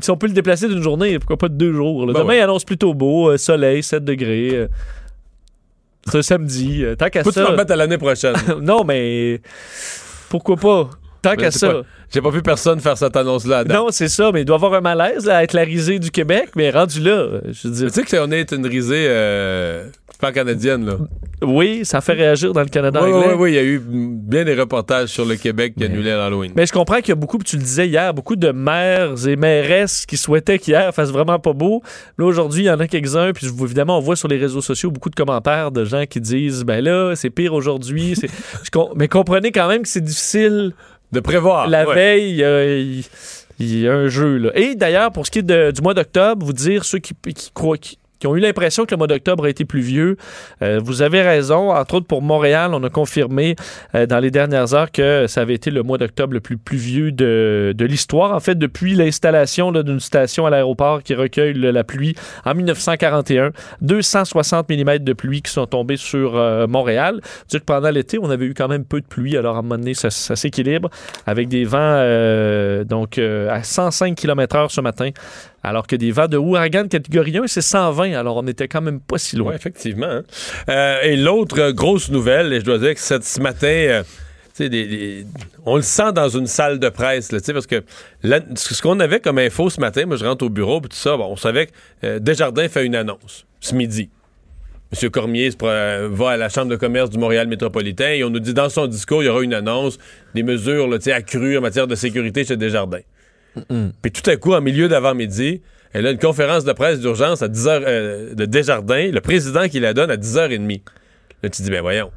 si 0.00 0.10
on 0.10 0.16
peut 0.16 0.28
le 0.28 0.32
déplacer 0.32 0.66
d'une 0.66 0.80
journée, 0.82 1.18
pourquoi 1.18 1.36
pas 1.36 1.48
de 1.48 1.54
deux 1.54 1.74
jours? 1.74 2.06
là? 2.06 2.14
Ben 2.14 2.20
Demain, 2.20 2.28
ouais. 2.30 2.38
il 2.38 2.40
annonce 2.40 2.64
plutôt 2.64 2.94
beau, 2.94 3.28
euh, 3.30 3.36
soleil, 3.36 3.82
7 3.82 4.02
degrés. 4.04 4.50
euh, 4.54 4.68
un 6.16 6.22
samedi. 6.22 6.84
euh, 6.84 6.94
tant 6.96 7.08
qu'à 7.08 7.22
ça. 7.24 7.44
remettre 7.46 7.72
à 7.72 7.76
l'année 7.76 7.98
prochaine? 7.98 8.34
non, 8.60 8.84
mais 8.84 9.40
pourquoi 10.28 10.56
pas? 10.56 10.90
Tant 11.20 11.34
qu'à 11.34 11.50
ça. 11.50 11.68
pas- 11.68 11.82
J'ai 12.12 12.22
pas 12.22 12.30
vu 12.30 12.42
personne 12.42 12.80
faire 12.80 12.96
cette 12.96 13.16
annonce-là. 13.16 13.64
Non, 13.64 13.88
c'est 13.90 14.08
ça, 14.08 14.30
mais 14.32 14.42
il 14.42 14.44
doit 14.44 14.54
y 14.56 14.58
avoir 14.58 14.74
un 14.74 14.80
malaise 14.80 15.26
là, 15.26 15.38
à 15.38 15.42
être 15.42 15.52
la 15.52 15.62
risée 15.62 15.98
du 15.98 16.10
Québec, 16.10 16.50
mais 16.56 16.70
rendu 16.70 17.00
là, 17.00 17.26
je 17.50 17.68
veux 17.68 17.74
dire, 17.74 17.88
Tu 17.92 18.04
sais 18.06 18.16
qu'on 18.16 18.30
est 18.30 18.52
une 18.52 18.66
risée 18.66 19.06
euh, 19.08 19.88
pas 20.18 20.32
canadienne, 20.32 20.84
là. 20.86 20.96
oui, 21.42 21.80
ça 21.84 22.00
fait 22.00 22.12
réagir 22.14 22.52
dans 22.52 22.60
le 22.62 22.68
Canada 22.68 23.00
Oui, 23.02 23.12
anglais. 23.12 23.28
oui, 23.30 23.34
oui. 23.38 23.50
Il 23.52 23.54
y 23.54 23.58
a 23.58 23.62
eu 23.64 23.80
bien 23.80 24.44
des 24.44 24.54
reportages 24.54 25.08
sur 25.10 25.24
le 25.24 25.36
Québec 25.36 25.74
qui 25.78 25.84
annulaient 25.84 26.16
l'Halloween. 26.16 26.52
Mais 26.56 26.66
je 26.66 26.72
comprends 26.72 26.96
qu'il 26.96 27.10
y 27.10 27.12
a 27.12 27.14
beaucoup, 27.16 27.38
tu 27.38 27.56
le 27.56 27.62
disais 27.62 27.86
hier, 27.88 28.12
beaucoup 28.12 28.36
de 28.36 28.50
maires 28.50 29.26
et 29.28 29.36
mairesses 29.36 30.04
qui 30.06 30.16
souhaitaient 30.16 30.58
qu'hier 30.58 30.92
fasse 30.94 31.10
vraiment 31.10 31.38
pas 31.38 31.52
beau. 31.52 31.82
Là, 32.18 32.24
aujourd'hui, 32.26 32.62
il 32.64 32.66
y 32.66 32.70
en 32.70 32.80
a 32.80 32.86
quelques-uns, 32.88 33.32
puis 33.32 33.46
évidemment, 33.62 33.98
on 33.98 34.00
voit 34.00 34.16
sur 34.16 34.28
les 34.28 34.38
réseaux 34.38 34.60
sociaux 34.60 34.90
beaucoup 34.90 35.10
de 35.10 35.14
commentaires 35.14 35.70
de 35.70 35.84
gens 35.84 36.04
qui 36.06 36.20
disent 36.20 36.64
Ben 36.64 36.82
là, 36.84 37.14
c'est 37.14 37.30
pire 37.30 37.54
aujourd'hui. 37.54 38.14
Mais 38.96 39.08
comprenez 39.08 39.52
quand 39.52 39.68
même 39.68 39.82
que 39.82 39.88
c'est 39.88 40.00
difficile. 40.04 40.72
De 41.10 41.20
prévoir. 41.20 41.68
La 41.68 41.86
ouais. 41.88 41.94
veille, 41.94 42.30
il 42.32 42.36
y 42.36 42.44
a- 42.44 42.76
il 42.76 43.04
il 43.60 43.78
y 43.80 43.88
a 43.88 43.92
un 43.94 44.06
jeu. 44.08 44.36
Là. 44.36 44.50
Et 44.54 44.74
d'ailleurs, 44.76 45.10
pour 45.10 45.26
ce 45.26 45.30
qui 45.32 45.40
est 45.40 45.42
de- 45.42 45.72
du 45.72 45.82
mois 45.82 45.94
d'octobre, 45.94 46.46
vous 46.46 46.52
dire 46.52 46.84
ceux 46.84 46.98
qui, 46.98 47.12
qui 47.34 47.50
croient. 47.52 47.76
Qui, 47.78 47.98
qui 48.18 48.26
ont 48.26 48.36
eu 48.36 48.40
l'impression 48.40 48.84
que 48.84 48.90
le 48.92 48.96
mois 48.98 49.06
d'octobre 49.06 49.44
a 49.44 49.50
été 49.50 49.64
pluvieux. 49.64 50.16
Euh, 50.62 50.80
vous 50.82 51.02
avez 51.02 51.22
raison. 51.22 51.70
Entre 51.72 51.94
autres, 51.94 52.06
pour 52.06 52.22
Montréal, 52.22 52.70
on 52.74 52.82
a 52.84 52.90
confirmé 52.90 53.54
euh, 53.94 54.06
dans 54.06 54.18
les 54.18 54.30
dernières 54.30 54.74
heures 54.74 54.90
que 54.90 55.26
ça 55.26 55.40
avait 55.42 55.54
été 55.54 55.70
le 55.70 55.82
mois 55.82 55.98
d'octobre 55.98 56.34
le 56.34 56.40
plus 56.40 56.56
pluvieux 56.58 57.12
de, 57.12 57.72
de 57.76 57.84
l'histoire. 57.84 58.34
En 58.34 58.40
fait, 58.40 58.56
depuis 58.56 58.94
l'installation 58.94 59.72
d'une 59.72 60.00
station 60.00 60.46
à 60.46 60.50
l'aéroport 60.50 61.02
qui 61.02 61.14
recueille 61.14 61.54
le- 61.54 61.70
la 61.70 61.84
pluie 61.84 62.14
en 62.44 62.54
1941, 62.54 63.50
260 63.82 64.68
mm 64.68 64.98
de 64.98 65.12
pluie 65.12 65.42
qui 65.42 65.52
sont 65.52 65.66
tombés 65.66 65.96
sur 65.96 66.36
euh, 66.36 66.66
Montréal. 66.66 67.20
Dire 67.48 67.60
que 67.60 67.64
pendant 67.64 67.90
l'été, 67.90 68.18
on 68.20 68.30
avait 68.30 68.46
eu 68.46 68.54
quand 68.54 68.68
même 68.68 68.84
peu 68.84 69.00
de 69.00 69.06
pluie. 69.06 69.36
Alors, 69.36 69.56
à 69.56 69.58
un 69.60 69.62
moment 69.62 69.76
donné, 69.78 69.94
ça, 69.94 70.10
ça 70.10 70.36
s'équilibre 70.36 70.90
avec 71.26 71.48
des 71.48 71.64
vents 71.64 71.78
euh, 71.80 72.84
donc 72.84 73.18
euh, 73.18 73.50
à 73.50 73.62
105 73.62 74.14
km/h 74.16 74.68
ce 74.70 74.80
matin. 74.80 75.10
Alors 75.62 75.86
que 75.86 75.96
des 75.96 76.12
vents 76.12 76.28
de 76.28 76.36
ouragan 76.36 76.84
de 76.84 76.88
catégorie 76.88 77.36
1, 77.36 77.46
c'est 77.46 77.62
120. 77.62 78.12
Alors, 78.12 78.36
on 78.36 78.42
n'était 78.42 78.68
quand 78.68 78.80
même 78.80 79.00
pas 79.00 79.18
si 79.18 79.36
loin. 79.36 79.50
Oui, 79.50 79.56
effectivement. 79.56 80.06
hein. 80.06 80.22
Euh, 80.68 81.02
et 81.02 81.16
l'autre 81.16 81.58
euh, 81.60 81.72
grosse 81.72 82.10
nouvelle, 82.10 82.52
et 82.52 82.60
je 82.60 82.64
dois 82.64 82.78
dire 82.78 82.94
que 82.94 83.00
ce 83.00 83.40
matin, 83.40 83.66
euh, 83.66 84.02
on 85.66 85.76
le 85.76 85.82
sent 85.82 86.12
dans 86.14 86.28
une 86.28 86.46
salle 86.46 86.78
de 86.78 86.88
presse, 86.88 87.30
parce 87.30 87.66
que 87.66 87.84
ce 88.22 88.82
qu'on 88.82 89.00
avait 89.00 89.20
comme 89.20 89.38
info 89.38 89.70
ce 89.70 89.80
matin, 89.80 90.06
moi 90.06 90.16
je 90.16 90.24
rentre 90.24 90.44
au 90.44 90.48
bureau, 90.48 90.80
tout 90.80 90.88
ça, 90.92 91.16
bon, 91.16 91.26
on 91.30 91.36
savait 91.36 91.68
que 92.02 92.18
Desjardins 92.18 92.68
fait 92.68 92.84
une 92.84 92.96
annonce 92.96 93.46
ce 93.60 93.74
midi. 93.74 94.10
M. 95.00 95.10
Cormier 95.10 95.50
va 95.60 96.30
à 96.30 96.36
la 96.36 96.48
Chambre 96.48 96.70
de 96.70 96.76
commerce 96.76 97.10
du 97.10 97.18
Montréal 97.18 97.46
métropolitain 97.46 98.10
et 98.10 98.24
on 98.24 98.30
nous 98.30 98.40
dit 98.40 98.54
dans 98.54 98.68
son 98.70 98.86
discours, 98.86 99.22
il 99.22 99.26
y 99.26 99.28
aura 99.28 99.42
une 99.42 99.54
annonce, 99.54 99.98
des 100.34 100.42
mesures 100.42 100.88
accrues 101.14 101.58
en 101.58 101.60
matière 101.60 101.86
de 101.86 101.94
sécurité 101.94 102.44
chez 102.44 102.56
Desjardins. 102.56 103.02
Puis 104.02 104.12
tout 104.12 104.28
à 104.28 104.36
coup, 104.36 104.54
en 104.54 104.60
milieu 104.60 104.88
d'avant-midi, 104.88 105.62
elle 105.92 106.06
a 106.06 106.10
une 106.10 106.18
conférence 106.18 106.64
de 106.64 106.72
presse 106.72 107.00
d'urgence 107.00 107.42
à 107.42 107.48
10 107.48 107.66
heures 107.68 107.82
euh, 107.86 108.34
de 108.34 108.44
Desjardins, 108.44 109.10
le 109.10 109.20
président 109.20 109.68
qui 109.68 109.80
la 109.80 109.94
donne 109.94 110.10
à 110.10 110.16
10h30. 110.16 110.80
Là, 111.42 111.48
tu 111.50 111.62
dis, 111.62 111.70
ben 111.70 111.80
voyons, 111.80 112.10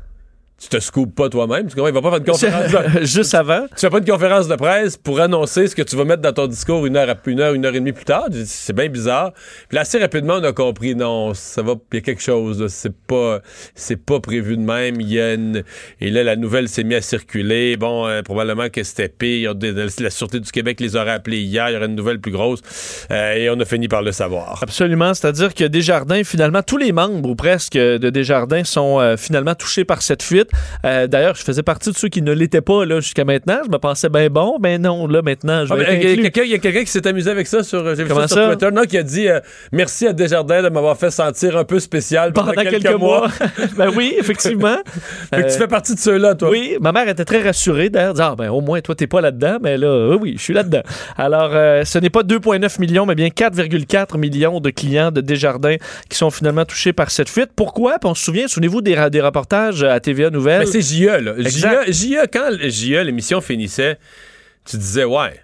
tu 0.61 0.69
te 0.69 0.79
scoopes 0.79 1.15
pas 1.15 1.27
toi-même. 1.27 1.67
Tu 1.67 1.75
comprends? 1.75 1.87
Il 1.87 1.93
va 1.93 2.01
pas 2.01 2.09
faire 2.11 2.19
une 2.19 2.25
conférence 2.31 2.71
de... 2.71 3.01
Juste 3.05 3.33
avant. 3.33 3.65
Tu 3.75 3.79
fais 3.79 3.89
pas 3.89 3.97
une 3.97 4.05
conférence 4.05 4.47
de 4.47 4.55
presse 4.55 4.95
pour 4.95 5.19
annoncer 5.19 5.67
ce 5.67 5.75
que 5.75 5.81
tu 5.81 5.95
vas 5.95 6.05
mettre 6.05 6.21
dans 6.21 6.33
ton 6.33 6.45
discours 6.47 6.85
une 6.85 6.95
heure, 6.97 7.09
à- 7.09 7.15
une 7.29 7.39
heure, 7.39 7.53
une 7.53 7.65
heure 7.65 7.73
et 7.75 7.79
demie 7.79 7.93
plus 7.93 8.05
tard. 8.05 8.25
C'est 8.45 8.73
bien 8.75 8.87
bizarre. 8.87 9.31
Puis 9.69 9.75
là, 9.75 9.81
assez 9.81 9.97
rapidement, 9.97 10.35
on 10.35 10.43
a 10.43 10.53
compris, 10.53 10.95
non, 10.95 11.33
ça 11.33 11.61
va, 11.63 11.73
il 11.91 11.95
y 11.95 11.97
a 11.97 12.01
quelque 12.01 12.21
chose. 12.21 12.65
C'est 12.69 12.95
pas, 12.95 13.41
c'est 13.75 13.97
pas 13.97 14.19
prévu 14.19 14.55
de 14.55 14.61
même. 14.61 15.01
Il 15.01 15.11
y 15.11 15.19
a 15.19 15.33
une- 15.33 15.63
Et 15.99 16.11
là, 16.11 16.23
la 16.23 16.35
nouvelle 16.35 16.69
s'est 16.69 16.83
mise 16.83 16.97
à 16.97 17.01
circuler. 17.01 17.75
Bon, 17.77 18.05
euh, 18.07 18.21
probablement 18.21 18.69
que 18.69 18.83
c'était 18.83 19.09
pire. 19.09 19.53
La 19.99 20.09
Sûreté 20.11 20.39
du 20.39 20.51
Québec 20.51 20.79
les 20.79 20.95
aurait 20.95 21.11
appelés 21.11 21.39
hier. 21.41 21.69
Il 21.69 21.73
y 21.73 21.77
aurait 21.77 21.87
une 21.87 21.95
nouvelle 21.95 22.19
plus 22.19 22.31
grosse. 22.31 22.59
Euh, 23.09 23.33
et 23.33 23.49
on 23.49 23.59
a 23.59 23.65
fini 23.65 23.87
par 23.87 24.03
le 24.03 24.11
savoir. 24.11 24.59
Absolument, 24.61 25.13
c'est-à-dire 25.15 25.53
que 25.55 25.63
Desjardins, 25.63 26.23
finalement, 26.23 26.61
tous 26.61 26.77
les 26.77 26.91
membres 26.91 27.29
ou 27.29 27.35
presque 27.35 27.73
de 27.73 28.09
Desjardins 28.09 28.63
sont 28.63 28.99
euh, 28.99 29.17
finalement 29.17 29.55
touchés 29.55 29.85
par 29.85 30.01
cette 30.01 30.21
fuite. 30.21 30.49
Euh, 30.85 31.07
D'ailleurs, 31.07 31.35
je 31.35 31.43
faisais 31.43 31.63
partie 31.63 31.91
de 31.91 31.95
ceux 31.97 32.07
qui 32.09 32.21
ne 32.21 32.31
l'étaient 32.31 32.61
pas 32.61 32.83
jusqu'à 32.99 33.25
maintenant. 33.25 33.59
Je 33.65 33.69
me 33.69 33.77
pensais 33.77 34.09
bien 34.09 34.29
bon, 34.29 34.57
mais 34.61 34.77
non, 34.77 35.07
là 35.07 35.21
maintenant, 35.21 35.65
je 35.65 35.73
Ah, 35.73 35.75
vais 35.75 35.83
être 35.83 36.03
Il 36.03 36.09
y 36.09 36.11
a 36.13 36.15
quelqu'un- 36.29 36.43
il 36.43 36.51
y 36.51 36.53
a 36.55 36.57
quelqu'un 36.59 36.81
qui 36.81 36.91
s'est 36.91 37.05
amusé 37.07 37.29
avec 37.29 37.47
ça 37.47 37.63
sur, 37.63 37.95
j'ai 37.95 38.03
vu 38.03 38.09
ça 38.09 38.27
sur? 38.27 38.47
Twitter, 38.49 38.69
non, 38.73 38.83
qui 38.83 38.97
a 38.97 39.03
dit 39.03 39.27
euh, 39.27 39.39
merci 39.71 40.07
à 40.07 40.13
Desjardins 40.13 40.63
de 40.63 40.69
m'avoir 40.69 40.97
fait 40.97 41.11
sentir 41.11 41.57
un 41.57 41.63
peu 41.63 41.79
spécial 41.79 42.33
pendant, 42.33 42.53
pendant 42.53 42.69
quelques, 42.69 42.93
mois. 42.95 43.27
ben 43.77 43.89
oui, 43.95 44.15
effectivement. 44.17 44.77
Fait 45.33 45.43
que 45.43 45.47
tu 45.47 45.53
Euh, 45.55 45.57
fais 45.59 45.67
partie 45.67 45.95
de 45.95 45.99
ceux-là, 45.99 46.35
toi. 46.35 46.49
Oui, 46.49 46.77
ma 46.81 46.91
mère 46.91 47.07
était 47.07 47.25
très 47.25 47.41
rassurée 47.41 47.89
d'ailleurs, 47.89 48.13
disant, 48.13 48.29
ah, 48.31 48.35
ben, 48.35 48.49
au 48.49 48.61
moins 48.61 48.81
toi 48.81 48.95
t'es 48.95 49.07
pas 49.07 49.21
là-dedans, 49.21 49.57
mais 49.61 49.77
là, 49.77 50.15
oui, 50.19 50.35
je 50.37 50.41
suis 50.43 50.53
là-dedans. 50.53 50.81
Alors, 51.17 51.51
euh, 51.53 51.83
ce 51.85 51.99
n'est 51.99 52.09
pas 52.09 52.23
2,9 52.23 52.79
millions, 52.79 53.05
mais 53.05 53.15
bien 53.15 53.27
4,4 53.29 54.17
millions 54.17 54.59
de 54.59 54.69
clients 54.69 55.11
de 55.11 55.21
Desjardins 55.21 55.75
qui 56.09 56.17
sont 56.17 56.29
finalement 56.31 56.65
touchés 56.65 56.93
par 56.93 57.11
cette 57.11 57.29
fuite. 57.29 57.49
Pourquoi? 57.55 57.99
Puis 57.99 58.09
on 58.09 58.15
se 58.15 58.23
souvient, 58.23 58.47
souvenez-vous 58.47 58.81
des, 58.81 58.95
ra- 58.95 59.09
des 59.09 59.21
reportages 59.21 59.83
à 59.83 59.99
TVA 59.99 60.29
Nouvelles. 60.41 60.59
Mais 60.65 60.65
c'est 60.65 60.81
JE, 60.81 61.05
là. 61.05 61.33
JE, 61.37 61.91
JE, 61.91 62.27
quand 62.31 62.49
JE, 62.59 63.03
l'émission 63.03 63.41
finissait, 63.41 63.97
tu 64.65 64.77
disais, 64.77 65.03
ouais, 65.05 65.39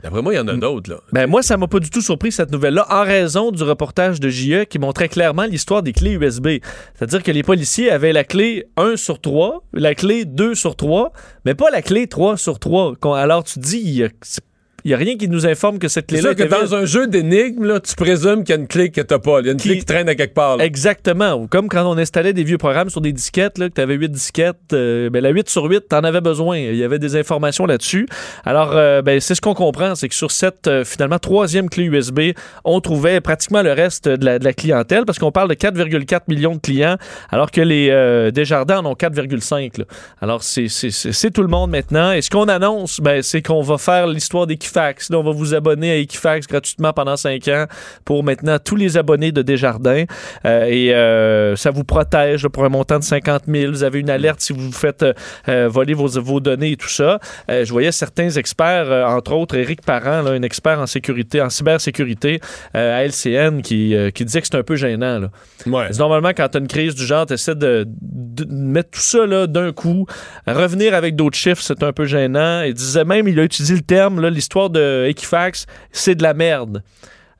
D'après 0.00 0.22
moi, 0.22 0.32
il 0.32 0.36
y 0.36 0.38
en 0.38 0.46
a 0.46 0.54
d'autres, 0.54 0.90
là. 0.92 1.00
Ben 1.10 1.26
moi, 1.26 1.42
ça 1.42 1.56
m'a 1.56 1.66
pas 1.66 1.80
du 1.80 1.90
tout 1.90 2.00
surpris 2.00 2.30
cette 2.30 2.52
nouvelle-là, 2.52 2.86
en 2.88 3.02
raison 3.02 3.50
du 3.50 3.64
reportage 3.64 4.20
de 4.20 4.28
JE 4.28 4.62
qui 4.64 4.78
montrait 4.78 5.08
clairement 5.08 5.42
l'histoire 5.42 5.82
des 5.82 5.92
clés 5.92 6.12
USB. 6.12 6.60
C'est-à-dire 6.94 7.20
que 7.24 7.32
les 7.32 7.42
policiers 7.42 7.90
avaient 7.90 8.12
la 8.12 8.22
clé 8.22 8.66
1 8.76 8.94
sur 8.96 9.20
3, 9.20 9.64
la 9.72 9.96
clé 9.96 10.24
2 10.24 10.54
sur 10.54 10.76
3, 10.76 11.12
mais 11.44 11.56
pas 11.56 11.70
la 11.70 11.82
clé 11.82 12.06
3 12.06 12.36
sur 12.36 12.60
3. 12.60 12.94
Qu'on- 13.00 13.14
Alors 13.14 13.42
tu 13.42 13.58
dis, 13.58 14.04
c'est- 14.22 14.40
il 14.84 14.88
n'y 14.88 14.94
a 14.94 14.96
rien 14.96 15.16
qui 15.16 15.28
nous 15.28 15.46
informe 15.46 15.78
que 15.78 15.88
cette 15.88 16.10
C'est 16.10 16.18
clé-là 16.18 16.34
sûr 16.36 16.46
que 16.46 16.50
dans 16.50 16.74
un 16.74 16.84
jeu 16.84 17.06
d'énigmes, 17.06 17.64
là, 17.64 17.80
tu 17.80 17.94
présumes 17.94 18.44
qu'il 18.44 18.54
y 18.54 18.58
a 18.58 18.60
une 18.60 18.68
clé 18.68 18.90
que 18.90 19.00
t'as 19.00 19.18
pas. 19.18 19.40
Il 19.40 19.46
y 19.46 19.48
a 19.48 19.52
une 19.52 19.58
Qui- 19.58 19.68
clé 19.68 19.78
qui 19.78 19.84
traîne 19.84 20.08
à 20.08 20.14
quelque 20.14 20.34
part. 20.34 20.56
là. 20.56 20.64
Exactement. 20.64 21.32
Ou 21.34 21.46
comme 21.48 21.68
quand 21.68 21.84
on 21.90 21.98
installait 21.98 22.32
des 22.32 22.44
vieux 22.44 22.58
programmes 22.58 22.88
sur 22.90 23.00
des 23.00 23.12
disquettes, 23.12 23.58
là, 23.58 23.68
que 23.68 23.74
tu 23.74 23.80
avais 23.80 23.94
8 23.94 24.10
disquettes, 24.10 24.56
euh, 24.72 25.10
ben, 25.10 25.22
la 25.22 25.30
8 25.30 25.48
sur 25.48 25.64
8, 25.64 25.84
tu 25.90 25.96
en 25.96 26.04
avais 26.04 26.20
besoin. 26.20 26.58
Il 26.58 26.76
y 26.76 26.84
avait 26.84 26.98
des 26.98 27.16
informations 27.16 27.66
là-dessus. 27.66 28.06
Alors, 28.44 28.72
euh, 28.76 29.02
ben, 29.02 29.20
c'est 29.20 29.34
ce 29.34 29.40
qu'on 29.40 29.54
comprend, 29.54 29.94
c'est 29.94 30.08
que 30.08 30.14
sur 30.14 30.30
cette, 30.30 30.66
euh, 30.68 30.84
finalement, 30.84 31.18
troisième 31.18 31.68
clé 31.68 31.84
USB, 31.84 32.20
on 32.64 32.80
trouvait 32.80 33.20
pratiquement 33.20 33.62
le 33.62 33.72
reste 33.72 34.08
de 34.08 34.24
la, 34.24 34.38
de 34.38 34.44
la 34.44 34.52
clientèle, 34.52 35.04
parce 35.04 35.18
qu'on 35.18 35.32
parle 35.32 35.48
de 35.48 35.54
4,4 35.54 36.22
millions 36.28 36.54
de 36.54 36.60
clients, 36.60 36.96
alors 37.30 37.50
que 37.50 37.60
les 37.60 37.88
euh, 37.90 38.30
Desjardins 38.30 38.78
en 38.78 38.86
ont 38.86 38.94
4,5. 38.94 39.78
là. 39.78 39.84
Alors, 40.20 40.42
c'est- 40.42 40.68
c'est 40.68 40.90
c'est- 40.90 41.12
c'est 41.12 41.30
tout 41.30 41.42
le 41.42 41.48
monde 41.48 41.70
maintenant. 41.70 42.12
Et 42.12 42.22
ce 42.22 42.30
qu'on 42.30 42.48
annonce, 42.48 43.00
ben, 43.00 43.22
c'est 43.22 43.42
qu'on 43.42 43.62
va 43.62 43.78
faire 43.78 44.06
l'histoire 44.06 44.46
d'Equifax. 44.68 45.10
Là, 45.10 45.18
on 45.18 45.22
va 45.22 45.32
vous 45.32 45.54
abonner 45.54 45.90
à 45.90 45.96
Equifax 45.96 46.46
gratuitement 46.46 46.92
pendant 46.92 47.16
5 47.16 47.48
ans 47.48 47.66
pour 48.04 48.24
maintenant 48.24 48.58
tous 48.62 48.76
les 48.76 48.96
abonnés 48.96 49.32
de 49.32 49.42
Desjardins. 49.42 50.04
Euh, 50.44 50.64
et 50.64 50.94
euh, 50.94 51.56
ça 51.56 51.70
vous 51.70 51.84
protège 51.84 52.44
là, 52.44 52.50
pour 52.50 52.64
un 52.64 52.68
montant 52.68 52.98
de 52.98 53.04
50 53.04 53.44
000. 53.48 53.72
Vous 53.72 53.82
avez 53.82 54.00
une 54.00 54.10
alerte 54.10 54.40
si 54.40 54.52
vous 54.52 54.60
vous 54.60 54.72
faites 54.72 55.04
euh, 55.48 55.68
voler 55.68 55.94
vos, 55.94 56.08
vos 56.20 56.40
données 56.40 56.72
et 56.72 56.76
tout 56.76 56.88
ça. 56.88 57.18
Je 57.48 57.70
voyais 57.70 57.92
certains 57.92 58.30
experts, 58.30 58.90
entre 59.08 59.32
autres 59.32 59.56
Éric 59.56 59.82
Parent, 59.82 60.22
là, 60.22 60.30
un 60.30 60.42
expert 60.42 60.78
en 60.80 60.86
sécurité, 60.86 61.40
en 61.40 61.50
cybersécurité 61.50 62.40
à 62.74 63.04
LCN, 63.04 63.62
qui, 63.62 63.94
qui 64.14 64.24
disait 64.24 64.40
que 64.40 64.46
c'est 64.46 64.56
un 64.56 64.62
peu 64.62 64.76
gênant. 64.76 65.18
Là. 65.18 65.30
Ouais. 65.66 65.88
Normalement, 65.98 66.30
quand 66.36 66.48
tu 66.48 66.58
as 66.58 66.60
une 66.60 66.68
crise 66.68 66.94
du 66.94 67.04
genre, 67.04 67.26
tu 67.26 67.34
essaies 67.34 67.54
de, 67.54 67.86
de 67.86 68.27
mettre 68.48 68.90
tout 68.90 69.00
ça 69.00 69.26
là, 69.26 69.46
d'un 69.46 69.72
coup. 69.72 70.06
Revenir 70.46 70.94
avec 70.94 71.16
d'autres 71.16 71.36
chiffres, 71.36 71.62
c'est 71.62 71.82
un 71.82 71.92
peu 71.92 72.04
gênant. 72.04 72.62
Il 72.62 72.74
disait 72.74 73.04
même, 73.04 73.28
il 73.28 73.38
a 73.40 73.44
utilisé 73.44 73.74
le 73.74 73.82
terme, 73.82 74.20
là, 74.20 74.30
l'histoire 74.30 74.70
de 74.70 75.06
Equifax, 75.08 75.66
c'est 75.92 76.14
de 76.14 76.22
la 76.22 76.34
merde. 76.34 76.82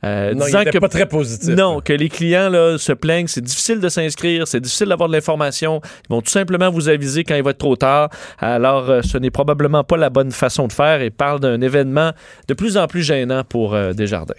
Euh, 0.05 0.33
Non, 0.33 0.45
disant 0.45 0.63
que 0.65 0.79
pas 0.79 0.89
très 0.89 1.07
positif. 1.07 1.49
non, 1.57 1.81
que 1.81 1.93
les 1.93 2.09
clients 2.09 2.49
là, 2.49 2.79
se 2.79 2.93
plaignent, 2.93 3.27
c'est 3.27 3.41
difficile 3.41 3.81
de 3.81 3.89
s'inscrire, 3.89 4.47
c'est 4.47 4.61
difficile 4.61 4.87
d'avoir 4.87 5.09
de 5.09 5.15
l'information. 5.15 5.81
Ils 6.09 6.15
vont 6.15 6.23
tout 6.23 6.31
simplement 6.31 6.71
vous 6.71 6.89
aviser 6.89 7.25
quand 7.25 7.35
il 7.35 7.43
va 7.43 7.51
être 7.51 7.59
trop 7.59 7.75
tard. 7.75 8.09
Alors, 8.39 8.89
euh, 8.89 9.01
ce 9.03 9.19
n'est 9.19 9.31
probablement 9.33 9.83
pas 9.83 9.97
la 9.97 10.11
bonne 10.11 10.31
façon 10.31 10.69
de 10.69 10.73
faire 10.73 11.03
et 11.03 11.11
parle 11.11 11.41
d'un 11.41 11.61
événement 11.61 12.13
de 12.47 12.55
plus 12.55 12.77
en 12.77 12.87
plus 12.87 13.03
gênant 13.03 13.43
pour 13.43 13.75
euh, 13.75 13.93
Desjardins. 13.93 14.35